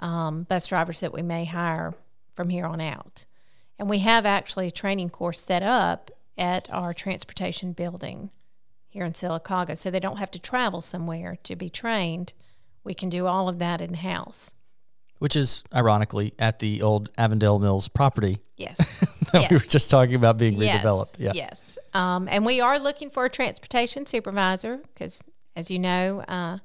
um, 0.00 0.42
bus 0.42 0.66
drivers 0.66 1.00
that 1.00 1.12
we 1.12 1.22
may 1.22 1.44
hire 1.44 1.94
from 2.32 2.48
here 2.48 2.66
on 2.66 2.80
out. 2.80 3.24
And 3.80 3.88
we 3.88 4.00
have 4.00 4.26
actually 4.26 4.68
a 4.68 4.70
training 4.70 5.08
course 5.10 5.40
set 5.40 5.62
up 5.62 6.10
at 6.36 6.68
our 6.70 6.92
transportation 6.94 7.72
building 7.72 8.30
here 8.88 9.04
in 9.04 9.12
Sylacauga, 9.12 9.76
so 9.76 9.90
they 9.90 9.98
don't 9.98 10.18
have 10.18 10.30
to 10.32 10.38
travel 10.38 10.80
somewhere 10.80 11.38
to 11.44 11.56
be 11.56 11.70
trained. 11.70 12.34
We 12.84 12.94
can 12.94 13.08
do 13.08 13.26
all 13.26 13.48
of 13.48 13.58
that 13.58 13.80
in 13.80 13.94
house 13.94 14.52
which 15.20 15.36
is 15.36 15.64
ironically 15.74 16.32
at 16.38 16.58
the 16.60 16.80
old 16.80 17.10
Avondale 17.18 17.58
Mills 17.58 17.88
property. 17.88 18.38
Yes. 18.56 18.78
that 19.32 19.42
yes. 19.42 19.50
we 19.50 19.56
were 19.58 19.62
just 19.62 19.90
talking 19.90 20.14
about 20.14 20.38
being 20.38 20.54
yes. 20.54 20.82
redeveloped. 20.82 21.16
Yeah. 21.18 21.32
Yes. 21.34 21.78
Um, 21.92 22.26
and 22.26 22.44
we 22.46 22.62
are 22.62 22.78
looking 22.78 23.10
for 23.10 23.26
a 23.26 23.30
transportation 23.30 24.06
supervisor 24.06 24.78
because, 24.78 25.22
as 25.54 25.70
you 25.70 25.78
know, 25.78 26.24
uh, 26.26 26.58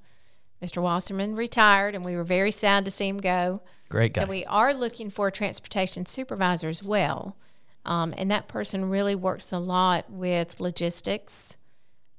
Mr. 0.66 0.82
Wasserman 0.82 1.36
retired 1.36 1.94
and 1.94 2.04
we 2.04 2.16
were 2.16 2.24
very 2.24 2.52
sad 2.52 2.86
to 2.86 2.92
see 2.92 3.08
him 3.08 3.20
go. 3.20 3.62
Great 3.90 4.14
guy. 4.14 4.24
So 4.24 4.28
we 4.28 4.46
are 4.46 4.74
looking 4.74 5.12
for 5.12 5.28
a 5.28 5.32
transportation 5.32 6.08
supervisor 6.08 6.70
as 6.70 6.82
well. 6.82 7.38
Um, 7.86 8.16
and 8.18 8.32
that 8.32 8.48
person 8.48 8.90
really 8.90 9.14
works 9.14 9.52
a 9.52 9.60
lot 9.60 10.10
with 10.10 10.60
logistics 10.60 11.58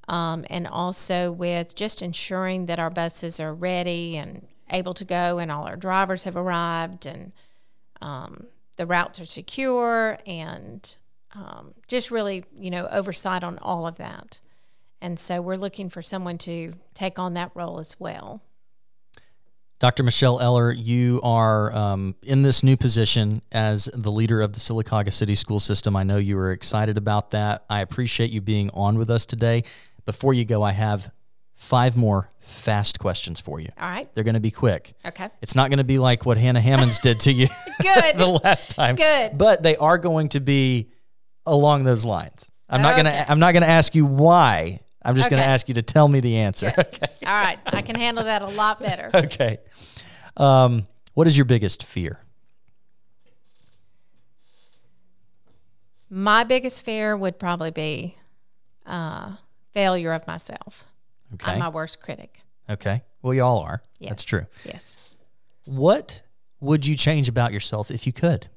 um, 0.06 0.44
and 0.48 0.68
also 0.68 1.32
with 1.32 1.74
just 1.74 2.02
ensuring 2.02 2.66
that 2.66 2.78
our 2.78 2.90
buses 2.90 3.40
are 3.40 3.52
ready 3.52 4.16
and 4.16 4.46
able 4.70 4.94
to 4.94 5.04
go 5.04 5.38
and 5.38 5.50
all 5.50 5.64
our 5.64 5.76
drivers 5.76 6.22
have 6.22 6.37
arrived 6.37 7.04
and 7.04 7.32
um, 8.00 8.46
the 8.76 8.87
routes 8.87 9.20
are 9.20 9.26
secure 9.26 10.18
and 10.24 10.96
um, 11.35 11.74
just 11.88 12.12
really, 12.12 12.44
you 12.56 12.70
know, 12.70 12.87
oversight 12.92 13.42
on 13.42 13.59
all 13.59 13.88
of 13.88 13.96
that. 13.96 14.38
And 15.06 15.20
so 15.20 15.40
we're 15.40 15.56
looking 15.56 15.88
for 15.88 16.02
someone 16.02 16.36
to 16.38 16.72
take 16.92 17.20
on 17.20 17.34
that 17.34 17.52
role 17.54 17.78
as 17.78 17.94
well. 18.00 18.42
Dr. 19.78 20.02
Michelle 20.02 20.40
Eller, 20.40 20.72
you 20.72 21.20
are 21.22 21.72
um, 21.72 22.16
in 22.24 22.42
this 22.42 22.64
new 22.64 22.76
position 22.76 23.40
as 23.52 23.88
the 23.94 24.10
leader 24.10 24.40
of 24.40 24.52
the 24.52 24.58
Sylacauga 24.58 25.12
City 25.12 25.36
School 25.36 25.60
System. 25.60 25.94
I 25.94 26.02
know 26.02 26.16
you 26.16 26.36
are 26.38 26.50
excited 26.50 26.98
about 26.98 27.30
that. 27.30 27.64
I 27.70 27.82
appreciate 27.82 28.30
you 28.30 28.40
being 28.40 28.68
on 28.70 28.98
with 28.98 29.08
us 29.08 29.24
today. 29.26 29.62
Before 30.06 30.34
you 30.34 30.44
go, 30.44 30.64
I 30.64 30.72
have 30.72 31.12
five 31.54 31.96
more 31.96 32.32
fast 32.40 32.98
questions 32.98 33.38
for 33.38 33.60
you. 33.60 33.68
All 33.80 33.88
right. 33.88 34.12
They're 34.12 34.24
going 34.24 34.34
to 34.34 34.40
be 34.40 34.50
quick. 34.50 34.94
Okay. 35.06 35.30
It's 35.40 35.54
not 35.54 35.70
going 35.70 35.78
to 35.78 35.84
be 35.84 36.00
like 36.00 36.26
what 36.26 36.36
Hannah 36.36 36.60
Hammonds 36.60 36.98
did 36.98 37.20
to 37.20 37.32
you 37.32 37.46
Good. 37.80 38.16
the 38.16 38.40
last 38.42 38.70
time. 38.70 38.96
Good. 38.96 39.38
But 39.38 39.62
they 39.62 39.76
are 39.76 39.98
going 39.98 40.30
to 40.30 40.40
be 40.40 40.90
along 41.46 41.84
those 41.84 42.04
lines. 42.04 42.50
I'm 42.68 42.82
not 42.82 42.96
going 42.96 43.04
to 43.04 43.30
I'm 43.30 43.38
not 43.38 43.52
going 43.52 43.62
to 43.62 43.68
ask 43.68 43.94
you 43.94 44.04
why. 44.04 44.80
I'm 45.06 45.14
just 45.14 45.28
okay. 45.28 45.36
going 45.36 45.42
to 45.44 45.48
ask 45.48 45.68
you 45.68 45.74
to 45.74 45.82
tell 45.82 46.08
me 46.08 46.20
the 46.20 46.38
answer. 46.38 46.72
Okay. 46.76 47.06
All 47.26 47.32
right. 47.32 47.58
I 47.66 47.82
can 47.82 47.94
handle 47.94 48.24
that 48.24 48.42
a 48.42 48.46
lot 48.46 48.80
better. 48.80 49.10
okay. 49.14 49.58
Um, 50.36 50.86
what 51.14 51.26
is 51.26 51.36
your 51.36 51.44
biggest 51.44 51.84
fear? 51.84 52.20
My 56.10 56.44
biggest 56.44 56.84
fear 56.84 57.16
would 57.16 57.38
probably 57.38 57.70
be 57.70 58.16
uh, 58.84 59.36
failure 59.72 60.12
of 60.12 60.26
myself. 60.26 60.84
Okay. 61.34 61.52
I'm 61.52 61.58
my 61.58 61.68
worst 61.68 62.00
critic. 62.00 62.40
Okay. 62.68 63.02
Well, 63.22 63.34
you 63.34 63.42
all 63.42 63.60
are. 63.60 63.82
Yes. 63.98 64.10
That's 64.10 64.24
true. 64.24 64.46
Yes. 64.64 64.96
What 65.64 66.22
would 66.60 66.86
you 66.86 66.96
change 66.96 67.28
about 67.28 67.52
yourself 67.52 67.90
if 67.90 68.06
you 68.06 68.12
could? 68.12 68.48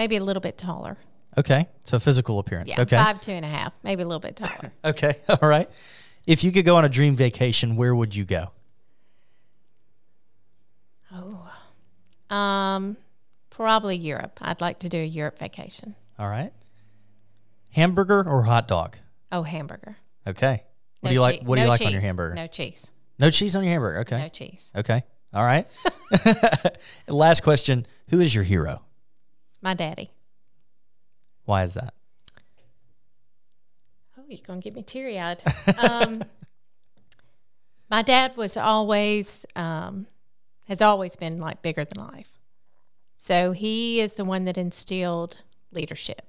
Maybe 0.00 0.16
a 0.16 0.24
little 0.24 0.40
bit 0.40 0.56
taller. 0.56 0.96
Okay. 1.36 1.68
So 1.84 1.98
physical 1.98 2.38
appearance. 2.38 2.70
Yeah, 2.70 2.80
okay. 2.80 2.96
Five, 2.96 3.20
two 3.20 3.32
and 3.32 3.44
a 3.44 3.48
half, 3.48 3.74
maybe 3.82 4.00
a 4.02 4.06
little 4.06 4.18
bit 4.18 4.34
taller. 4.34 4.72
okay. 4.86 5.16
All 5.28 5.46
right. 5.46 5.68
If 6.26 6.42
you 6.42 6.52
could 6.52 6.64
go 6.64 6.76
on 6.76 6.86
a 6.86 6.88
dream 6.88 7.16
vacation, 7.16 7.76
where 7.76 7.94
would 7.94 8.16
you 8.16 8.24
go? 8.24 8.50
Oh. 11.12 12.34
Um, 12.34 12.96
probably 13.50 13.98
Europe. 13.98 14.38
I'd 14.40 14.62
like 14.62 14.78
to 14.78 14.88
do 14.88 14.96
a 14.96 15.04
Europe 15.04 15.38
vacation. 15.38 15.96
All 16.18 16.30
right. 16.30 16.54
Hamburger 17.72 18.26
or 18.26 18.44
hot 18.44 18.68
dog? 18.68 18.96
Oh, 19.30 19.42
hamburger. 19.42 19.98
Okay. 20.26 20.64
What 21.00 21.08
no 21.08 21.10
do 21.10 21.14
you 21.14 21.20
like? 21.20 21.42
What 21.42 21.56
do 21.56 21.60
you 21.60 21.68
like 21.68 21.80
cheese. 21.80 21.88
on 21.88 21.92
your 21.92 22.00
hamburger? 22.00 22.36
No 22.36 22.46
cheese. 22.46 22.90
No 23.18 23.30
cheese 23.30 23.54
on 23.54 23.64
your 23.64 23.72
hamburger. 23.72 23.98
Okay. 23.98 24.18
No 24.18 24.28
cheese. 24.28 24.70
Okay. 24.74 25.04
All 25.34 25.44
right. 25.44 25.68
Last 27.06 27.42
question: 27.42 27.86
Who 28.08 28.20
is 28.20 28.34
your 28.34 28.44
hero? 28.44 28.80
My 29.62 29.74
daddy. 29.74 30.10
Why 31.44 31.64
is 31.64 31.74
that? 31.74 31.94
Oh, 34.18 34.22
you're 34.28 34.38
gonna 34.46 34.60
get 34.60 34.74
me 34.74 34.82
teary 34.82 35.18
eyed. 35.18 35.42
um, 35.78 36.22
my 37.90 38.02
dad 38.02 38.36
was 38.36 38.56
always 38.56 39.44
um, 39.56 40.06
has 40.68 40.80
always 40.80 41.16
been 41.16 41.40
like 41.40 41.62
bigger 41.62 41.84
than 41.84 42.02
life. 42.04 42.30
So 43.16 43.52
he 43.52 44.00
is 44.00 44.14
the 44.14 44.24
one 44.24 44.44
that 44.46 44.56
instilled 44.56 45.42
leadership, 45.72 46.22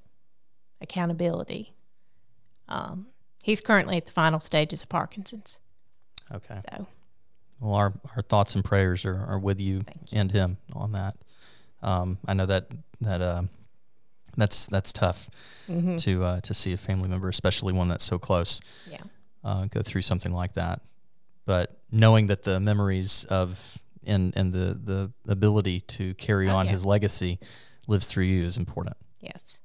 accountability. 0.81 1.73
Um, 2.67 3.07
he's 3.43 3.61
currently 3.61 3.97
at 3.97 4.05
the 4.07 4.11
final 4.11 4.39
stages 4.39 4.83
of 4.83 4.89
Parkinson's. 4.89 5.59
Okay. 6.33 6.59
So 6.71 6.87
Well, 7.59 7.75
our, 7.75 7.93
our 8.15 8.21
thoughts 8.21 8.55
and 8.55 8.63
prayers 8.63 9.05
are, 9.05 9.25
are 9.25 9.39
with 9.39 9.59
you, 9.61 9.83
you. 10.09 10.19
and 10.19 10.31
him 10.31 10.57
on 10.73 10.91
that. 10.93 11.15
Um, 11.83 12.17
I 12.27 12.33
know 12.33 12.45
that 12.45 12.67
that 13.01 13.21
uh, 13.21 13.43
that's 14.37 14.67
that's 14.67 14.93
tough 14.93 15.29
Mm-hmm. 15.69 15.95
to 15.97 16.23
uh, 16.23 16.41
to 16.41 16.53
see 16.53 16.73
a 16.73 16.77
family 16.77 17.07
member, 17.07 17.29
especially 17.29 17.71
one 17.71 17.87
that's 17.87 18.03
so 18.03 18.19
close, 18.19 18.59
yeah, 18.89 18.97
uh, 19.43 19.65
go 19.69 19.81
through 19.81 20.01
something 20.01 20.33
like 20.33 20.53
that. 20.55 20.81
But 21.45 21.79
knowing 21.91 22.27
that 22.27 22.43
the 22.43 22.59
memories 22.59 23.23
of 23.29 23.77
and 24.05 24.33
and 24.35 24.51
the 24.51 24.73
the 24.83 25.31
ability 25.31 25.79
to 25.81 26.13
carry 26.15 26.49
Oh, 26.49 26.55
on 26.57 26.65
yeah. 26.65 26.71
his 26.73 26.85
legacy 26.85 27.39
lives 27.87 28.07
through 28.09 28.25
you 28.25 28.43
is 28.43 28.57
important. 28.57 28.97
yes. 29.21 29.59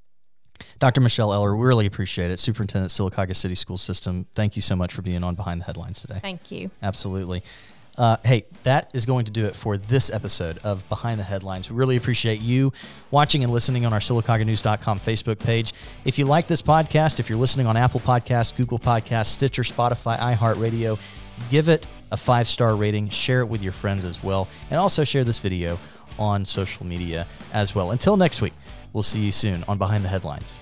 Dr. 0.78 1.00
Michelle 1.00 1.32
Eller, 1.32 1.56
we 1.56 1.66
really 1.66 1.86
appreciate 1.86 2.30
it. 2.30 2.38
Superintendent 2.38 2.90
Sylacauga 2.90 3.34
City 3.34 3.54
School 3.54 3.76
System, 3.78 4.26
thank 4.34 4.56
you 4.56 4.62
so 4.62 4.76
much 4.76 4.92
for 4.92 5.02
being 5.02 5.24
on 5.24 5.34
Behind 5.34 5.60
the 5.60 5.64
Headlines 5.64 6.00
today. 6.02 6.18
Thank 6.22 6.50
you. 6.50 6.70
Absolutely. 6.82 7.42
Uh, 7.96 8.16
hey, 8.24 8.44
that 8.64 8.90
is 8.94 9.06
going 9.06 9.24
to 9.24 9.30
do 9.30 9.46
it 9.46 9.56
for 9.56 9.78
this 9.78 10.10
episode 10.10 10.58
of 10.58 10.86
Behind 10.88 11.18
the 11.18 11.24
Headlines. 11.24 11.70
We 11.70 11.76
really 11.76 11.96
appreciate 11.96 12.40
you 12.40 12.72
watching 13.10 13.42
and 13.42 13.52
listening 13.52 13.86
on 13.86 13.92
our 13.92 14.00
SylacaugaNews.com 14.00 15.00
Facebook 15.00 15.38
page. 15.38 15.72
If 16.04 16.18
you 16.18 16.26
like 16.26 16.46
this 16.46 16.60
podcast, 16.60 17.20
if 17.20 17.30
you're 17.30 17.38
listening 17.38 17.66
on 17.66 17.76
Apple 17.76 18.00
Podcasts, 18.00 18.54
Google 18.54 18.78
Podcasts, 18.78 19.28
Stitcher, 19.28 19.62
Spotify, 19.62 20.18
iHeartRadio, 20.18 20.98
give 21.50 21.68
it 21.68 21.86
a 22.10 22.16
five 22.16 22.46
star 22.46 22.76
rating, 22.76 23.08
share 23.08 23.40
it 23.40 23.46
with 23.46 23.62
your 23.62 23.72
friends 23.72 24.04
as 24.04 24.22
well, 24.22 24.48
and 24.70 24.78
also 24.78 25.02
share 25.04 25.24
this 25.24 25.38
video 25.38 25.78
on 26.18 26.44
social 26.44 26.84
media 26.84 27.26
as 27.52 27.74
well. 27.74 27.90
Until 27.90 28.16
next 28.16 28.42
week, 28.42 28.52
we'll 28.92 29.02
see 29.02 29.20
you 29.20 29.32
soon 29.32 29.64
on 29.68 29.78
Behind 29.78 30.04
the 30.04 30.08
Headlines. 30.08 30.60